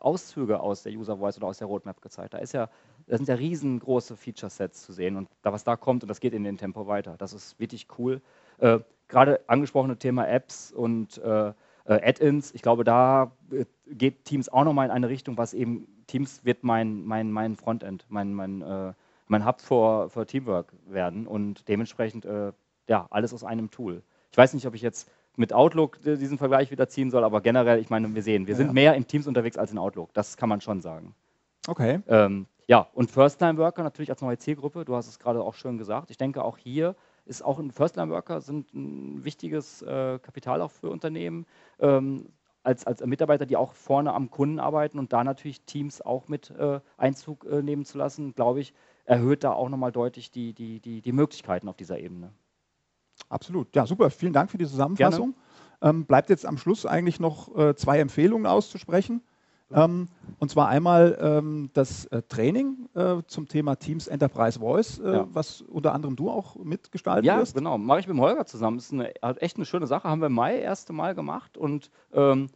[0.00, 2.32] Auszüge aus der User Voice oder aus der Roadmap gezeigt.
[2.32, 2.70] Da ist ja
[3.06, 6.32] da sind ja riesengroße Feature-Sets zu sehen und da, was da kommt und das geht
[6.32, 7.16] in dem Tempo weiter.
[7.18, 8.20] Das ist wirklich cool.
[8.58, 11.52] Äh, Gerade angesprochene Thema Apps und äh, äh,
[11.84, 16.44] Add-ins, ich glaube, da äh, geht Teams auch nochmal in eine Richtung, was eben Teams
[16.44, 18.92] wird mein, mein, mein Frontend, mein, mein, äh,
[19.26, 22.52] mein Hub für, für Teamwork werden und dementsprechend äh,
[22.88, 24.02] ja, alles aus einem Tool.
[24.30, 27.78] Ich weiß nicht, ob ich jetzt mit Outlook diesen Vergleich wieder ziehen soll, aber generell,
[27.80, 28.58] ich meine, wir sehen, wir ja.
[28.58, 30.12] sind mehr in Teams unterwegs als in Outlook.
[30.14, 31.14] Das kann man schon sagen.
[31.66, 32.00] Okay.
[32.08, 36.10] Ähm, ja, und First-Time-Worker natürlich als neue Zielgruppe, du hast es gerade auch schön gesagt.
[36.10, 36.96] Ich denke, auch hier
[37.26, 41.46] ist auch ein First-Time-Worker sind ein wichtiges äh, Kapital auch für Unternehmen.
[41.78, 42.28] Ähm,
[42.62, 46.50] als, als Mitarbeiter, die auch vorne am Kunden arbeiten und da natürlich Teams auch mit
[46.50, 48.72] äh, Einzug äh, nehmen zu lassen, glaube ich,
[49.04, 52.32] erhöht da auch nochmal deutlich die, die, die, die Möglichkeiten auf dieser Ebene.
[53.28, 53.74] Absolut.
[53.76, 54.10] Ja, super.
[54.10, 55.34] Vielen Dank für die Zusammenfassung.
[55.82, 59.22] Ähm, bleibt jetzt am Schluss eigentlich noch äh, zwei Empfehlungen auszusprechen.
[59.72, 60.08] Ähm,
[60.38, 65.28] und zwar einmal ähm, das äh, Training äh, zum Thema Teams Enterprise Voice, äh, ja.
[65.32, 67.54] was unter anderem du auch mitgestalten ja, wirst.
[67.54, 67.78] Ja, genau.
[67.78, 68.76] Mache ich mit dem Holger zusammen.
[68.76, 70.08] Das ist eine, echt eine schöne Sache.
[70.08, 72.48] Haben wir im Mai erste Mal gemacht und ähm,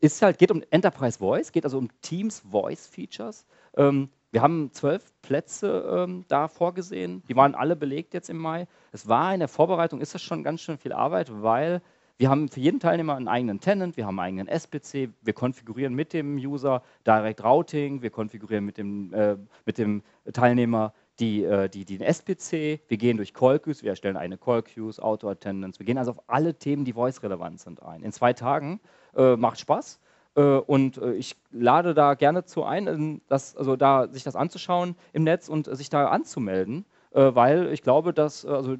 [0.00, 3.46] ist halt, geht um Enterprise Voice, geht also um Teams Voice Features.
[3.76, 7.22] Ähm, wir haben zwölf Plätze ähm, da vorgesehen.
[7.28, 8.66] Die waren alle belegt jetzt im Mai.
[8.92, 11.82] Es war in der Vorbereitung, ist das schon ganz schön viel Arbeit, weil
[12.16, 15.94] wir haben für jeden Teilnehmer einen eigenen Tenant, wir haben einen eigenen SPC, wir konfigurieren
[15.94, 19.36] mit dem User Direct Routing, wir konfigurieren mit dem, äh,
[19.66, 20.02] mit dem
[20.32, 24.62] Teilnehmer die, äh, die, den SPC, wir gehen durch Call Queues, wir erstellen eine Call
[24.62, 28.02] Queues, Auto Attendance, wir gehen also auf alle Themen, die voice-relevant sind, ein.
[28.02, 28.80] In zwei Tagen
[29.16, 29.98] äh, macht Spaß
[30.36, 34.94] äh, und äh, ich lade da gerne zu ein, dass, also da sich das anzuschauen
[35.12, 38.76] im Netz und sich da anzumelden, äh, weil ich glaube, dass also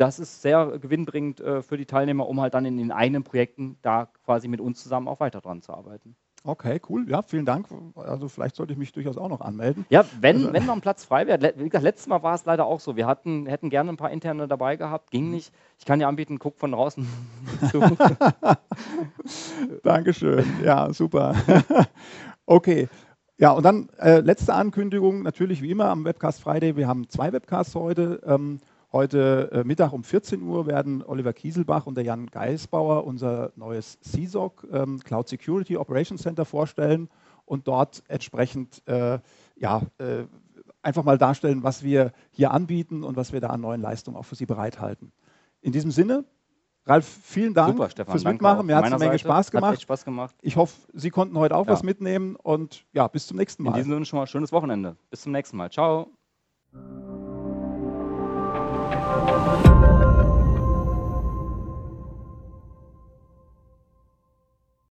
[0.00, 3.76] das ist sehr gewinnbringend äh, für die Teilnehmer, um halt dann in den eigenen Projekten
[3.82, 6.16] da quasi mit uns zusammen auch weiter dran zu arbeiten.
[6.42, 7.04] Okay, cool.
[7.06, 7.66] Ja, vielen Dank.
[7.96, 9.84] Also vielleicht sollte ich mich durchaus auch noch anmelden.
[9.90, 11.52] Ja, wenn, also, wenn noch ein Platz frei wäre.
[11.56, 12.96] Wie gesagt, letztes Mal war es leider auch so.
[12.96, 15.10] Wir hatten, hätten gerne ein paar interne dabei gehabt.
[15.10, 15.32] Ging mhm.
[15.32, 15.52] nicht.
[15.78, 17.06] Ich kann dir anbieten, guck von draußen
[17.70, 17.82] zu.
[19.82, 20.46] Dankeschön.
[20.64, 21.34] Ja, super.
[22.46, 22.88] okay.
[23.36, 26.76] Ja, und dann äh, letzte Ankündigung, natürlich wie immer am Webcast Friday.
[26.76, 28.20] Wir haben zwei Webcasts heute.
[28.24, 28.60] Ähm,
[28.92, 34.00] Heute äh, Mittag um 14 Uhr werden Oliver Kieselbach und der Jan Geisbauer unser neues
[34.00, 37.08] CSOC, ähm, Cloud Security Operations Center, vorstellen
[37.44, 39.20] und dort entsprechend äh,
[39.56, 40.24] ja, äh,
[40.82, 44.24] einfach mal darstellen, was wir hier anbieten und was wir da an neuen Leistungen auch
[44.24, 45.12] für Sie bereithalten.
[45.60, 46.24] In diesem Sinne,
[46.86, 48.66] Ralf, vielen Dank Super, Stefan, fürs Mitmachen.
[48.66, 49.18] Mir hat es eine Menge.
[49.20, 49.74] Spaß gemacht.
[49.74, 50.34] echt Spaß gemacht.
[50.42, 51.72] Ich hoffe, Sie konnten heute auch Ja.
[51.74, 53.76] was mitnehmen und ja, bis zum nächsten In Mal.
[53.76, 54.96] diesem Sinne schon mal schönes Wochenende.
[55.10, 55.70] Bis zum nächsten Mal.
[55.70, 56.08] Ciao.
[59.10, 59.69] Thank you.